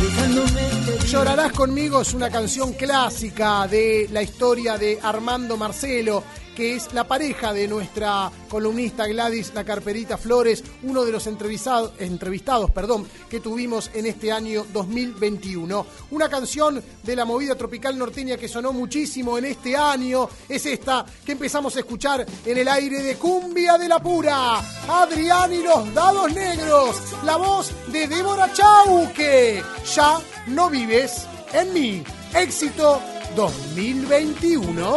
[0.00, 0.64] dejándome
[1.08, 6.24] Llorarás conmigo es una canción clásica de la historia de Armando Marcelo,
[6.54, 11.92] que es la pareja de nuestra columnista Gladys La Carperita Flores, uno de los entrevistado-
[11.98, 15.86] entrevistados perdón, que tuvimos en este año 2021.
[16.10, 21.04] Una canción de la movida tropical norteña que sonó muchísimo en este año es esta
[21.24, 24.58] que empezamos a escuchar en el aire de Cumbia de la Pura.
[24.88, 29.62] Adrián y los Dados Negros, la voz de Débora Chauque.
[29.94, 30.18] Ya
[30.48, 32.02] no vives en mí.
[32.34, 33.00] Éxito
[33.36, 34.96] 2021.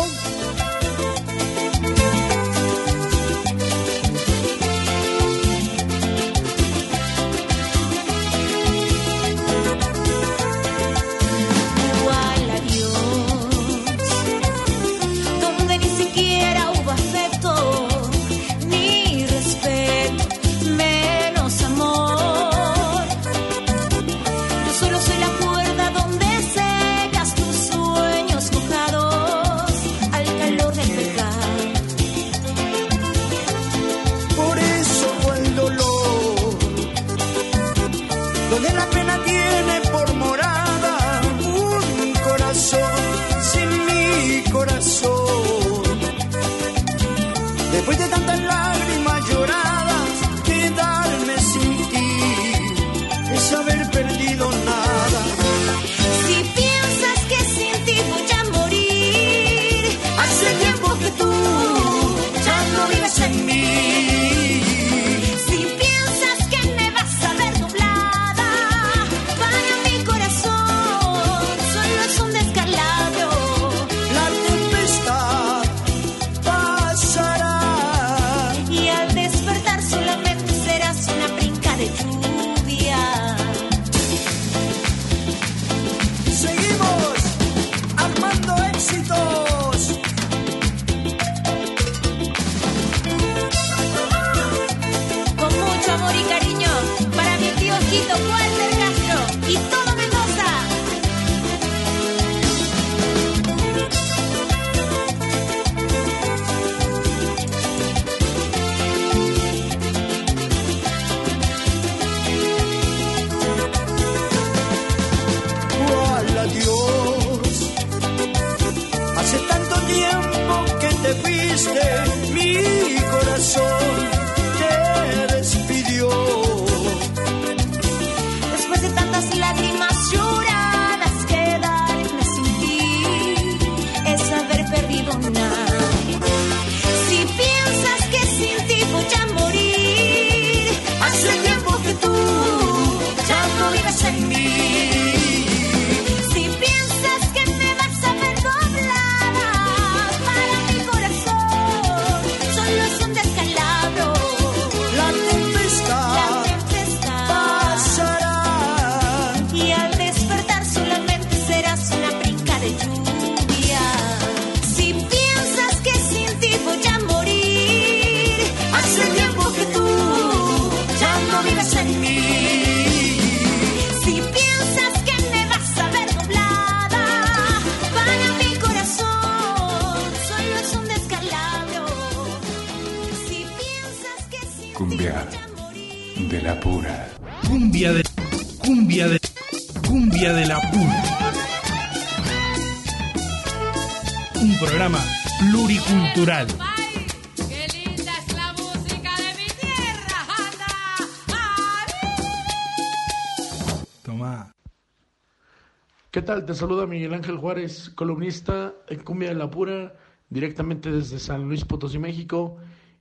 [206.37, 206.45] Tal?
[206.45, 209.95] Te saluda Miguel Ángel Juárez, columnista en Cumbia de la Pura,
[210.29, 212.57] directamente desde San Luis Potosí, México.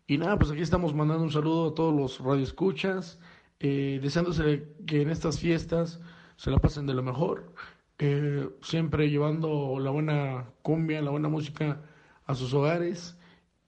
[0.06, 3.18] Y nada, pues aquí estamos mandando un saludo a todos los radioescuchas,
[3.60, 6.00] eh, deseándose que en estas fiestas
[6.36, 7.52] se la pasen de lo mejor,
[7.98, 11.82] eh, siempre llevando la buena cumbia, la buena música
[12.26, 13.18] a sus hogares.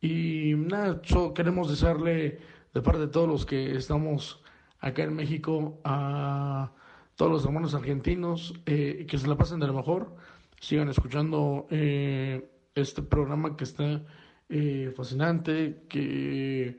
[0.00, 2.40] Y nada, so- queremos desearle
[2.72, 4.42] de parte de todos los que estamos
[4.80, 6.72] acá en México a
[7.18, 10.14] todos los hermanos argentinos eh, que se la pasen de lo mejor,
[10.60, 14.04] sigan escuchando eh, este programa que está
[14.48, 16.78] eh, fascinante, que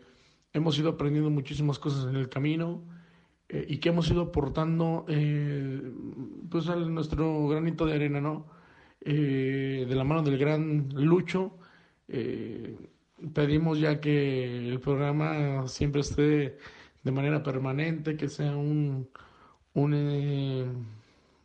[0.53, 2.82] hemos ido aprendiendo muchísimas cosas en el camino
[3.49, 5.91] eh, y que hemos ido aportando eh,
[6.49, 8.45] pues a nuestro granito de arena, ¿no?
[9.02, 11.57] Eh, de la mano del gran Lucho.
[13.34, 16.57] pedimos ya que el programa siempre esté
[17.03, 19.10] de manera permanente, que sea un,
[19.80, 20.65] un eh,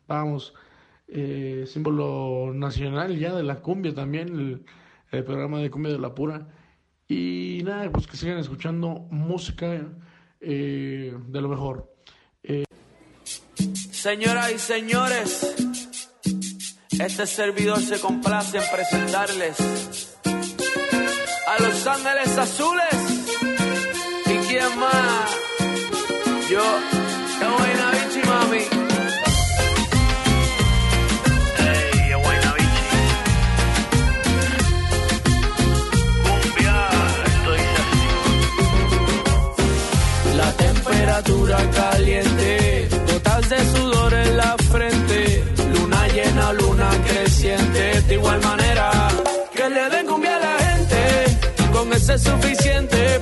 [0.07, 0.53] vamos,
[1.07, 4.65] eh, símbolo nacional ya de la cumbia también, el-
[5.23, 6.47] programa de Cumbia de la Pura.
[7.07, 9.81] Y nada, pues que sigan escuchando música
[10.41, 11.93] eh, de lo mejor.
[13.91, 15.55] Señoras y señores,
[16.99, 19.57] este servidor se complace en presentarles
[21.47, 23.31] a Los Ángeles Azules.
[24.27, 25.31] ¿Y quién más?
[26.51, 26.63] Yo,
[41.25, 45.43] temperatura caliente, gotas de sudor en la frente,
[45.73, 48.91] luna llena, luna creciente, de igual manera
[49.55, 51.37] que le den cumbia a la gente,
[51.73, 53.21] con ese es suficiente,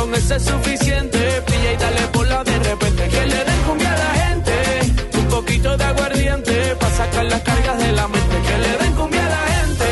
[0.00, 1.42] con ese es suficiente.
[1.46, 3.08] Pilla y dale por la de repente.
[3.08, 4.54] Que le den cumbia a la gente,
[5.18, 6.76] un poquito de aguardiente.
[6.80, 8.36] Pa' sacar las cargas de la mente.
[8.46, 9.88] Que le den cumbia a la gente,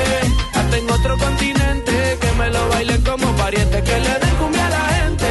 [0.54, 2.18] hasta en otro continente.
[2.20, 3.82] Que me lo bailen como pariente.
[3.82, 5.26] Que le den cumbia a la gente,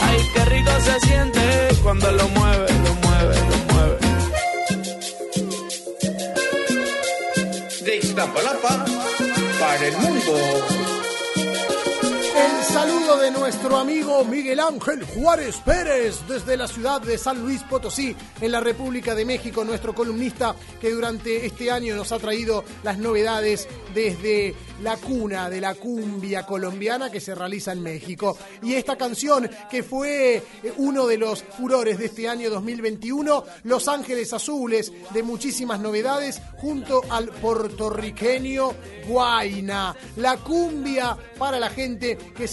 [0.00, 1.42] ay, qué rico se siente
[1.82, 3.96] cuando lo mueve, lo mueve, lo mueve.
[7.84, 8.84] De Iztapalapa
[9.60, 10.81] para el mundo.
[12.72, 18.16] Saludo de nuestro amigo Miguel Ángel Juárez Pérez desde la ciudad de San Luis Potosí,
[18.40, 22.96] en la República de México, nuestro columnista que durante este año nos ha traído las
[22.96, 28.38] novedades desde la cuna de la cumbia colombiana que se realiza en México.
[28.62, 30.42] Y esta canción que fue eh,
[30.78, 37.02] uno de los furores de este año 2021, Los Ángeles Azules, de muchísimas novedades, junto
[37.10, 38.70] al puertorriqueño
[39.06, 39.94] Guaina.
[40.16, 42.48] La cumbia para la gente que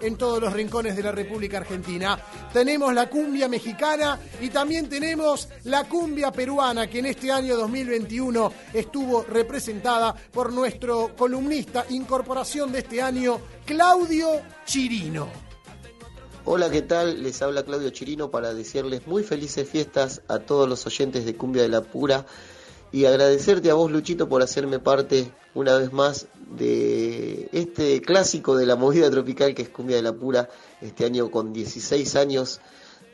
[0.00, 2.18] en todos los rincones de la República Argentina.
[2.50, 8.52] Tenemos la cumbia mexicana y también tenemos la cumbia peruana que en este año 2021
[8.72, 15.28] estuvo representada por nuestro columnista, incorporación de este año, Claudio Chirino.
[16.46, 17.22] Hola, ¿qué tal?
[17.22, 21.62] Les habla Claudio Chirino para desearles muy felices fiestas a todos los oyentes de Cumbia
[21.62, 22.24] de la Pura
[22.92, 28.66] y agradecerte a vos, Luchito, por hacerme parte una vez más de este clásico de
[28.66, 30.48] la movida tropical que es Cumbia de la Pura,
[30.80, 32.60] este año con 16 años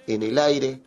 [0.06, 0.82] en el aire.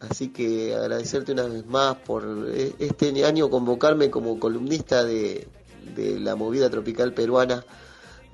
[0.00, 2.48] Así que agradecerte una vez más por
[2.78, 5.48] este año convocarme como columnista de,
[5.94, 7.64] de la movida tropical peruana.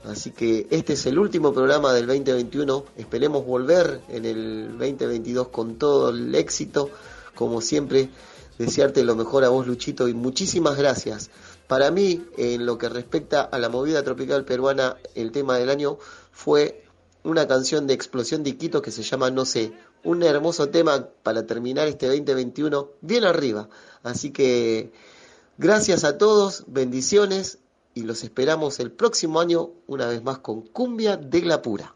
[0.05, 2.85] Así que este es el último programa del 2021.
[2.97, 6.91] Esperemos volver en el 2022 con todo el éxito.
[7.37, 8.11] Como siempre,
[8.59, 11.31] desearte lo mejor a vos, Luchito, y muchísimas gracias.
[11.73, 15.97] Para mí, en lo que respecta a la movida tropical peruana, el tema del año
[16.31, 16.85] fue
[17.25, 19.73] una canción de Explosión de Iquitos que se llama No sé,
[20.05, 23.71] un hermoso tema para terminar este 2021 bien arriba.
[24.03, 24.93] Así que
[25.57, 27.57] gracias a todos, bendiciones
[27.95, 31.95] y los esperamos el próximo año una vez más con Cumbia de la Pura.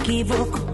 [0.00, 0.69] Equivoco.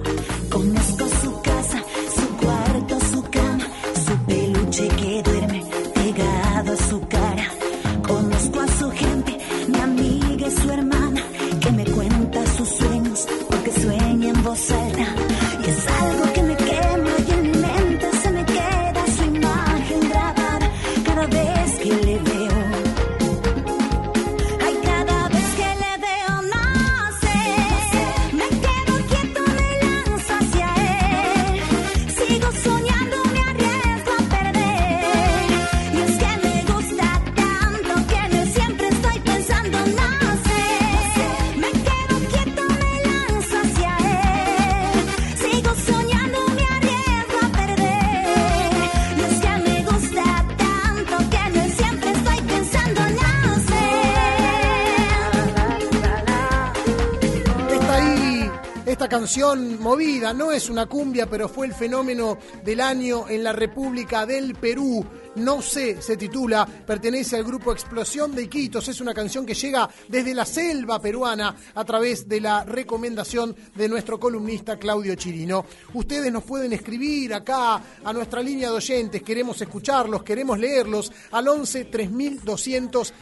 [59.45, 64.55] Movida, no es una cumbia, pero fue el fenómeno del año en la República del
[64.55, 65.05] Perú.
[65.37, 68.89] No sé, se titula, pertenece al grupo Explosión de Iquitos.
[68.89, 73.87] Es una canción que llega desde la selva peruana a través de la recomendación de
[73.87, 75.67] nuestro columnista Claudio Chirino.
[75.93, 79.23] Ustedes nos pueden escribir acá a nuestra línea de oyentes.
[79.23, 83.13] Queremos escucharlos, queremos leerlos al 11 3200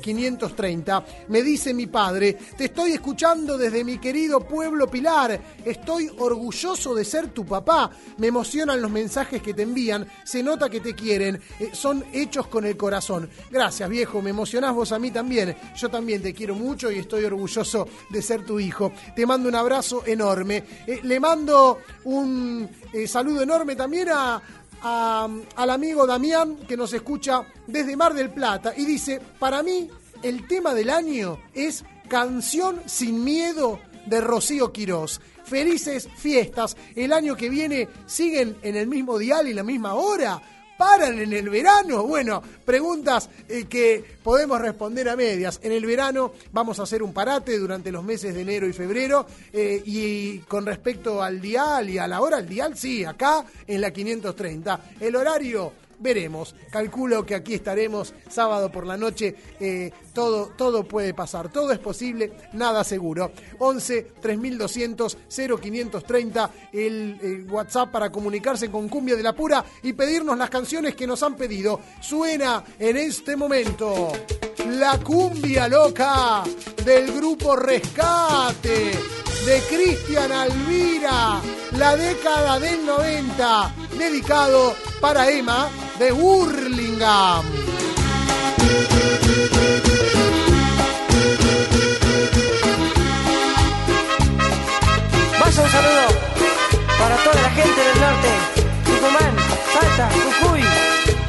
[0.00, 1.06] 0530.
[1.28, 5.38] Me dice mi padre, te estoy escuchando desde mi querido pueblo Pilar.
[5.62, 7.90] Estoy orgulloso de ser tu papá.
[8.16, 10.08] Me emocionan los mensajes que te envían.
[10.24, 11.38] Se nota que te quieren.
[11.58, 13.28] Eh, son hechos con el corazón.
[13.50, 14.22] Gracias, viejo.
[14.22, 15.56] Me emocionás vos a mí también.
[15.76, 18.92] Yo también te quiero mucho y estoy orgulloso de ser tu hijo.
[19.14, 20.64] Te mando un abrazo enorme.
[20.86, 24.40] Eh, le mando un eh, saludo enorme también a,
[24.82, 29.90] al amigo Damián que nos escucha desde Mar del Plata y dice, para mí
[30.22, 35.20] el tema del año es Canción sin miedo de Rocío Quirós.
[35.44, 36.76] Felices fiestas.
[36.94, 40.42] El año que viene siguen en el mismo dial y la misma hora.
[40.80, 42.04] ¿Paran en el verano?
[42.04, 45.60] Bueno, preguntas eh, que podemos responder a medias.
[45.62, 49.26] En el verano vamos a hacer un parate durante los meses de enero y febrero.
[49.52, 53.78] eh, y con respecto al dial y a la hora, el dial sí, acá en
[53.82, 54.80] la 530.
[55.00, 56.54] El horario veremos.
[56.70, 59.34] Calculo que aquí estaremos sábado por la noche.
[59.60, 59.92] eh,
[60.56, 63.32] todo, puede pasar, todo es posible, nada seguro.
[63.58, 70.50] 11 3200 0530, el, WhatsApp para comunicarse con Cumbia de la Pura y pedirnos las
[70.50, 71.80] canciones que nos han pedido.
[72.00, 74.12] Suena en este momento
[74.66, 76.42] la cumbia loca
[76.84, 78.92] del grupo Rescate
[79.44, 81.40] de Cristian Alvira,
[81.72, 87.44] la década del 90, dedicado para Emma de Hurlingham.
[95.50, 96.06] Vaya un saludo
[96.96, 98.28] para toda la gente del norte.
[98.84, 99.34] Tucumán,
[99.74, 100.62] Salta, Jujuy,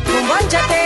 [0.06, 0.84] Cumbanchate.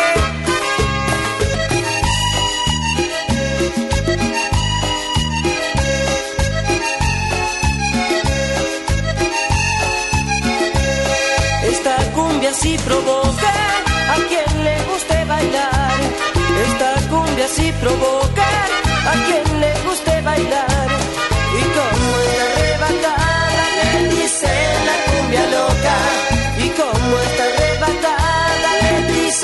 [11.71, 13.53] Esta cumbia sí provoca
[14.13, 15.91] a quien le guste bailar.
[16.67, 18.47] Esta cumbia sí provoca
[19.11, 20.74] a quien le guste bailar.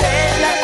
[0.02, 0.61] Dice la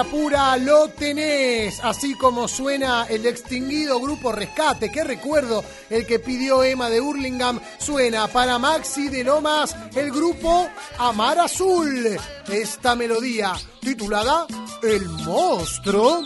[0.00, 6.18] la Pura lo tenés, así como suena el extinguido grupo Rescate, que recuerdo el que
[6.18, 10.66] pidió Emma de Hurlingham, suena para Maxi de Lomas, el grupo
[10.96, 12.16] Amar Azul.
[12.50, 13.52] Esta melodía
[13.82, 14.46] titulada
[14.82, 16.24] El Monstruo.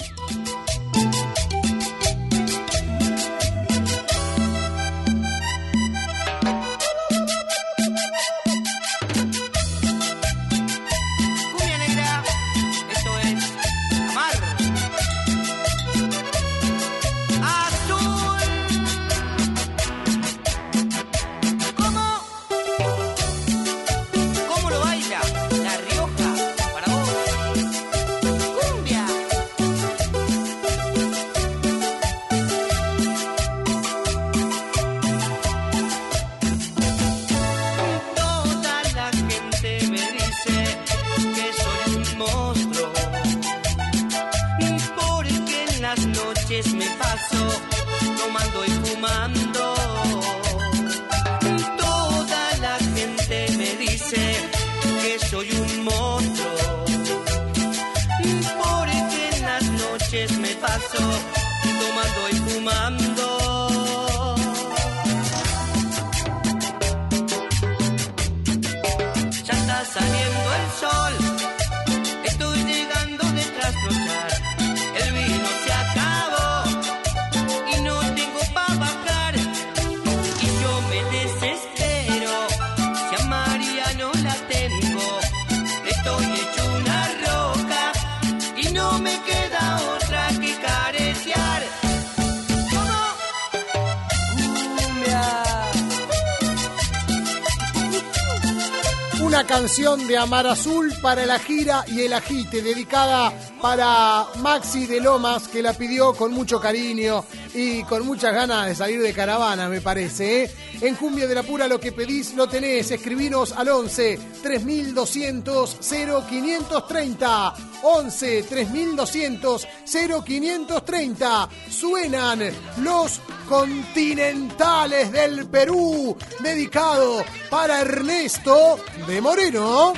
[100.24, 105.48] Canción de Amar Azul para la gira y el agite, dedicada para Maxi de Lomas,
[105.48, 107.24] que la pidió con mucho cariño
[107.54, 110.44] y con muchas ganas de salir de caravana, me parece.
[110.44, 110.50] ¿eh?
[110.80, 112.90] En Cumbia de la Pura lo que pedís lo tenés.
[112.90, 117.54] Escribinos al 11 3200 0530.
[117.82, 121.48] 11 3200 0530.
[121.70, 122.42] Suenan
[122.78, 129.92] los continentales del Perú, dedicado para Ernesto de Moreno.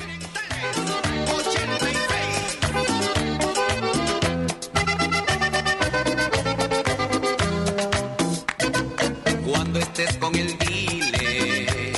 [9.99, 11.93] Estés con el dile,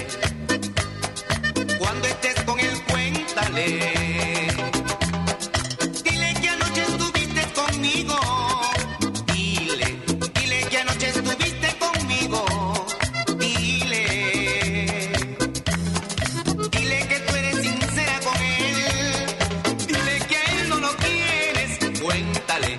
[1.81, 3.91] cuando estés con el cuéntale.
[6.05, 8.15] Dile que anoche estuviste conmigo.
[9.35, 9.99] Dile,
[10.35, 12.45] dile que anoche estuviste conmigo.
[13.37, 14.05] Dile,
[16.70, 19.27] dile que tú eres sincera con él.
[19.89, 22.01] Dile que a él no lo quieres.
[22.01, 22.79] Cuéntale,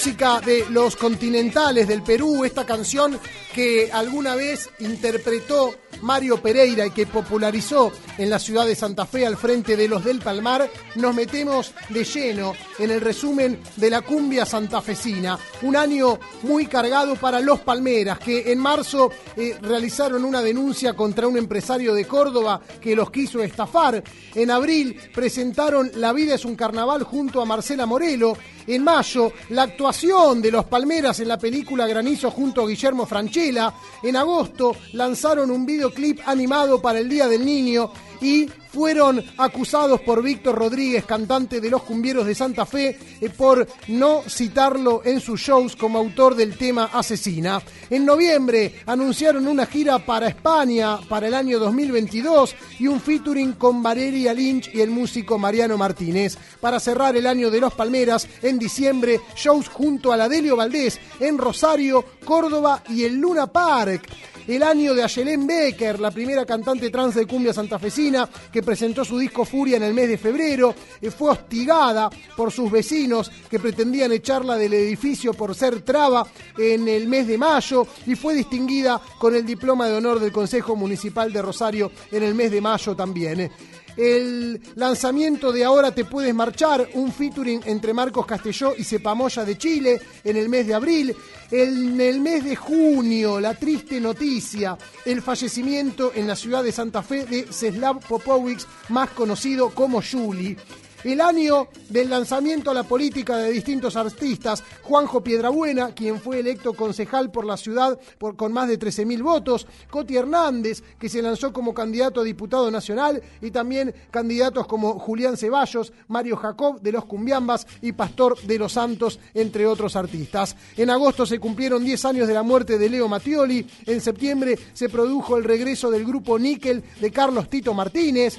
[0.00, 3.20] música de los continentales del Perú, esta canción
[3.54, 9.24] que alguna vez interpretó Mario Pereira y que popularizó en la ciudad de Santa Fe
[9.24, 14.02] al frente de los del Palmar, nos metemos de lleno en el resumen de la
[14.02, 15.38] cumbia santafesina.
[15.62, 21.26] Un año muy cargado para los Palmeras, que en marzo eh, realizaron una denuncia contra
[21.26, 24.04] un empresario de Córdoba que los quiso estafar.
[24.34, 28.36] En abril presentaron La vida es un carnaval junto a Marcela Morelo.
[28.66, 33.72] En mayo, la actuación de los Palmeras en la película Granizo junto a Guillermo Franchella.
[34.02, 37.90] En agosto, lanzaron un videoclip animado para el Día del Niño
[38.20, 43.66] y fueron acusados por Víctor Rodríguez, cantante de Los Cumbieros de Santa Fe, eh, por
[43.88, 47.60] no citarlo en sus shows como autor del tema Asesina.
[47.88, 53.82] En noviembre anunciaron una gira para España para el año 2022 y un featuring con
[53.82, 56.36] Valeria Lynch y el músico Mariano Martínez.
[56.60, 61.00] Para cerrar el año de Los Palmeras, en diciembre, shows junto a la Delio Valdés
[61.18, 64.08] en Rosario, Córdoba y el Luna Park
[64.46, 69.18] el año de Ayelén Becker, la primera cantante trans de cumbia santafesina que presentó su
[69.18, 74.12] disco Furia en el mes de febrero, eh, fue hostigada por sus vecinos que pretendían
[74.12, 76.26] echarla del edificio por ser traba
[76.56, 80.76] en el mes de mayo y fue distinguida con el diploma de honor del Consejo
[80.76, 83.50] Municipal de Rosario en el mes de mayo también.
[83.96, 89.58] El lanzamiento de Ahora te puedes marchar, un featuring entre Marcos Castelló y Cepamoya de
[89.58, 91.16] Chile en el mes de abril.
[91.50, 97.02] En el mes de junio, la triste noticia, el fallecimiento en la ciudad de Santa
[97.02, 100.56] Fe de Ceslav Popovic, más conocido como Juli.
[101.02, 106.74] El año del lanzamiento a la política de distintos artistas, Juanjo Piedrabuena, quien fue electo
[106.74, 107.98] concejal por la ciudad
[108.36, 113.22] con más de 13.000 votos, Coti Hernández, que se lanzó como candidato a diputado nacional,
[113.40, 118.72] y también candidatos como Julián Ceballos, Mario Jacob de los Cumbiambas y Pastor de los
[118.72, 120.54] Santos, entre otros artistas.
[120.76, 124.90] En agosto se cumplieron 10 años de la muerte de Leo Mattioli, en septiembre se
[124.90, 128.38] produjo el regreso del grupo Níquel de Carlos Tito Martínez,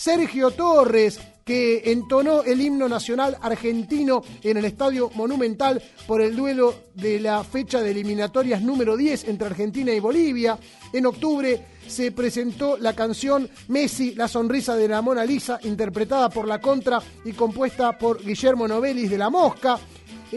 [0.00, 6.74] Sergio Torres, que entonó el himno nacional argentino en el Estadio Monumental por el duelo
[6.94, 10.58] de la fecha de eliminatorias número 10 entre Argentina y Bolivia.
[10.90, 16.48] En octubre se presentó la canción Messi, la sonrisa de la Mona Lisa, interpretada por
[16.48, 19.78] la Contra y compuesta por Guillermo Novelis de La Mosca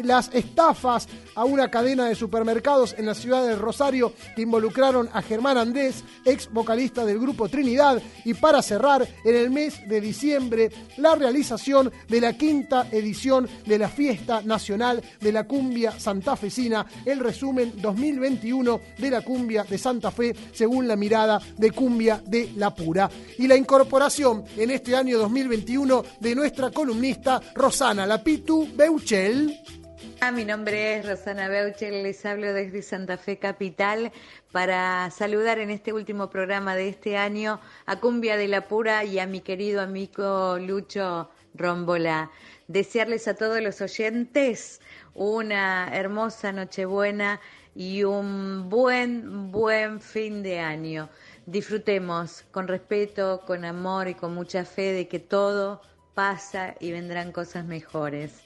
[0.01, 5.21] las estafas a una cadena de supermercados en la ciudad de Rosario que involucraron a
[5.21, 10.71] Germán Andrés, ex vocalista del grupo Trinidad, y para cerrar, en el mes de diciembre,
[10.97, 17.19] la realización de la quinta edición de la Fiesta Nacional de la Cumbia Santafesina, el
[17.19, 22.73] resumen 2021 de la Cumbia de Santa Fe, según la mirada de Cumbia de la
[22.73, 23.09] Pura.
[23.37, 29.82] Y la incorporación en este año 2021 de nuestra columnista Rosana Lapitu Beuchel.
[30.25, 34.09] Ah, mi nombre es Rosana Beuchel, les hablo desde Santa Fe Capital
[34.53, 39.19] para saludar en este último programa de este año a Cumbia de la Pura y
[39.19, 42.31] a mi querido amigo Lucho Rómbola.
[42.69, 44.79] Desearles a todos los oyentes
[45.13, 47.41] una hermosa Nochebuena
[47.75, 51.09] y un buen, buen fin de año.
[51.47, 55.81] Disfrutemos con respeto, con amor y con mucha fe de que todo
[56.13, 58.42] pasa y vendrán cosas mejores.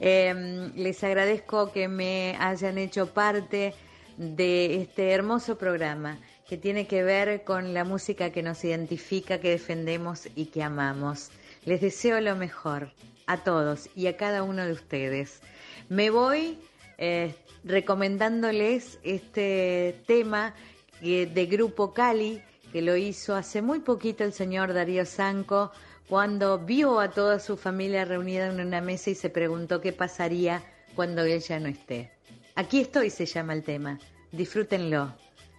[0.00, 3.74] Eh, les agradezco que me hayan hecho parte
[4.16, 6.18] de este hermoso programa
[6.48, 11.30] que tiene que ver con la música que nos identifica, que defendemos y que amamos.
[11.64, 12.92] Les deseo lo mejor
[13.26, 15.40] a todos y a cada uno de ustedes.
[15.88, 16.58] Me voy
[16.98, 17.34] eh,
[17.64, 20.54] recomendándoles este tema
[21.02, 22.42] eh, de Grupo Cali,
[22.72, 25.72] que lo hizo hace muy poquito el señor Darío Sanco,
[26.08, 30.62] cuando vio a toda su familia reunida en una mesa y se preguntó qué pasaría
[30.94, 32.12] cuando él ya no esté.
[32.54, 33.98] Aquí estoy, se llama el tema.
[34.30, 35.14] Disfrútenlo.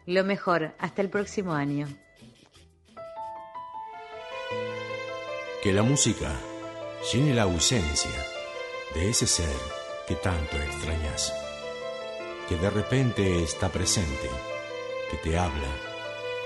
[0.05, 1.87] Lo mejor, hasta el próximo año.
[5.63, 6.31] Que la música
[7.11, 8.11] llene la ausencia
[8.93, 9.55] de ese ser
[10.07, 11.33] que tanto extrañas,
[12.47, 14.29] que de repente está presente,
[15.09, 15.67] que te habla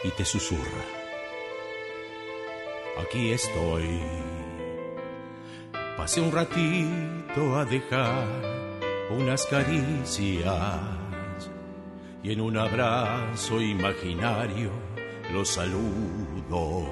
[0.03, 0.98] y te susurra.
[3.01, 4.01] Aquí estoy.
[5.97, 8.27] Pasé un ratito a dejar
[9.09, 10.45] unas caricias
[12.21, 14.71] y en un abrazo imaginario
[15.34, 16.85] los saludo.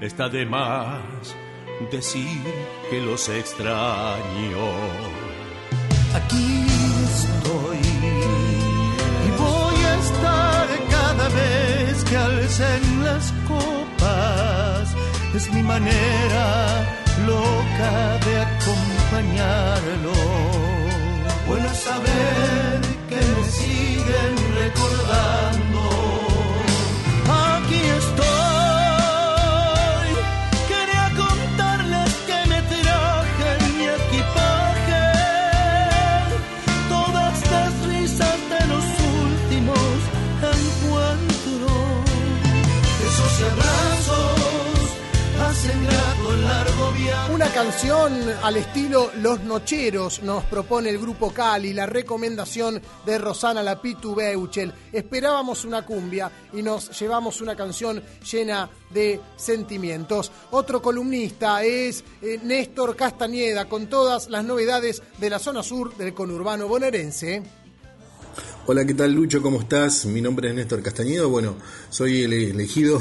[0.00, 1.34] Está de más
[1.90, 2.42] decir
[2.90, 4.66] que los extraño.
[6.14, 6.66] Aquí
[7.04, 7.78] estoy
[9.26, 11.59] y voy a estar cada vez
[12.10, 14.94] que alcen las copas.
[15.34, 16.46] Es mi manera
[17.26, 20.12] loca de acompañarlo.
[21.46, 25.82] Bueno es saber que me siguen recordando.
[27.54, 28.49] Aquí estoy.
[47.62, 54.14] Canción al estilo Los Nocheros nos propone el grupo Cali, la recomendación de Rosana Lapitu
[54.14, 54.72] Beuchel.
[54.90, 60.32] Esperábamos una cumbia y nos llevamos una canción llena de sentimientos.
[60.52, 66.14] Otro columnista es eh, Néstor Castañeda con todas las novedades de la zona sur del
[66.14, 67.59] conurbano bonaerense.
[68.66, 69.40] Hola, ¿qué tal Lucho?
[69.40, 70.04] ¿Cómo estás?
[70.04, 71.30] Mi nombre es Néstor Castañedo.
[71.30, 71.56] Bueno,
[71.88, 73.00] soy el elegido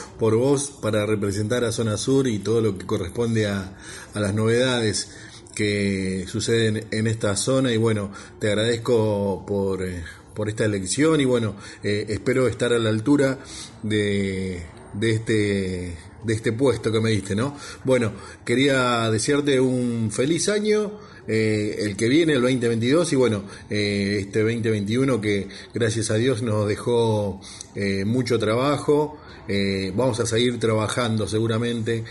[0.18, 3.76] por vos para representar a Zona Sur y todo lo que corresponde a,
[4.14, 5.08] las novedades
[5.54, 7.72] que suceden en esta zona.
[7.72, 8.10] Y bueno,
[8.40, 10.02] te agradezco por, eh,
[10.34, 11.54] por esta elección y bueno,
[11.84, 13.38] eh, espero estar a la altura
[13.84, 14.60] de,
[14.92, 17.56] de este de este puesto que me diste, ¿no?
[17.84, 18.12] Bueno,
[18.44, 24.42] quería desearte un feliz año, eh, el que viene, el 2022, y bueno, eh, este
[24.42, 27.40] 2021 que gracias a Dios nos dejó
[27.74, 29.18] eh, mucho trabajo,
[29.94, 32.04] vamos a seguir trabajando seguramente.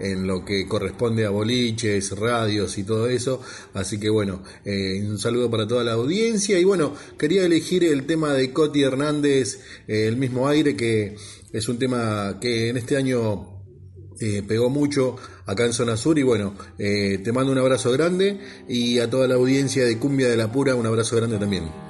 [0.00, 3.40] en lo que corresponde a boliches, radios y todo eso.
[3.74, 6.56] Así que bueno, un saludo para toda la audiencia.
[6.56, 9.58] Y bueno, quería elegir el tema de Coti Hernández,
[9.88, 11.16] el mismo aire, que
[11.52, 13.57] es un tema que en este año
[14.20, 15.16] eh, pegó mucho
[15.46, 16.18] acá en Zona Sur.
[16.18, 18.38] Y bueno, eh, te mando un abrazo grande
[18.68, 21.87] y a toda la audiencia de Cumbia de la Pura un abrazo grande también.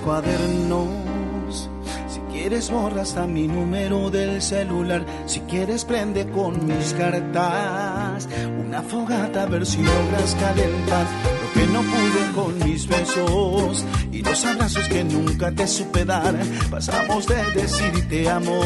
[0.00, 1.68] Cuadernos,
[2.08, 8.28] si quieres borra hasta mi número del celular, si quieres prende con mis cartas
[8.58, 11.06] una fogata a ver si logras calentar
[11.42, 16.34] lo que no pude con mis besos y los abrazos que nunca te supe dar.
[16.70, 18.60] Pasamos de decir te amo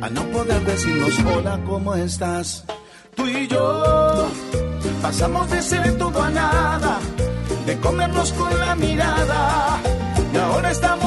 [0.00, 2.64] a no poder decirnos hola, ¿cómo estás?
[3.14, 4.28] Tú y yo
[5.02, 6.98] pasamos de ser todo a nada
[7.66, 9.87] de comernos con la mirada.
[10.38, 10.97] Ahora estamos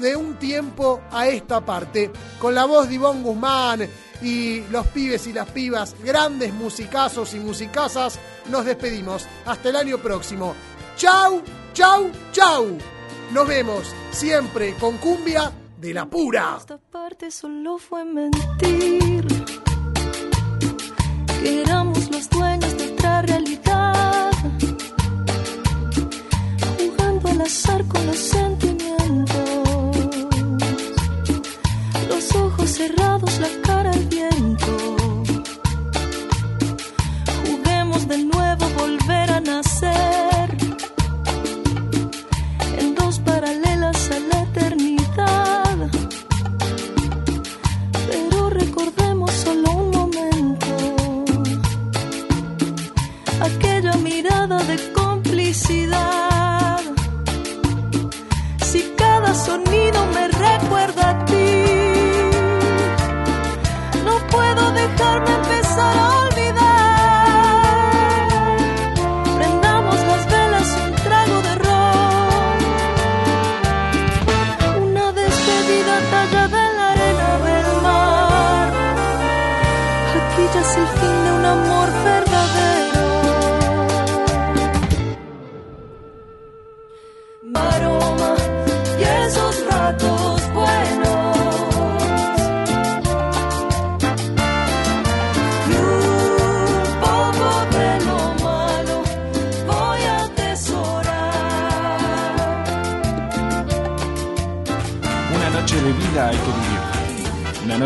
[0.00, 3.88] De un tiempo a esta parte, con la voz de Ivonne Guzmán
[4.22, 8.18] y los pibes y las pibas, grandes musicazos y musicazas,
[8.50, 9.26] nos despedimos.
[9.44, 10.54] Hasta el año próximo.
[10.96, 11.42] Chau,
[11.74, 12.78] chau, chau.
[13.32, 16.56] Nos vemos siempre con cumbia de la pura.
[16.58, 19.41] Esta parte solo fue mentir.
[21.42, 24.30] Que éramos los dueños de otra realidad.
[26.78, 29.36] Jugando al azar con los sentimientos.
[32.08, 34.96] Los ojos cerrados, la cara al viento.
[37.44, 40.31] Juguemos de nuevo, volver a nacer.
[54.22, 56.78] De complicidad.
[58.64, 61.64] Si cada sonido me recuerda a ti,
[64.04, 66.11] no puedo dejarme empezar a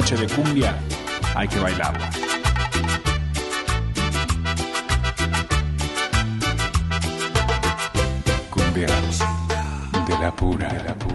[0.07, 0.79] noche de cumbia
[1.35, 2.11] hay que bailarla.
[8.51, 9.19] Cumbias
[10.07, 11.06] de la pura, de la pura.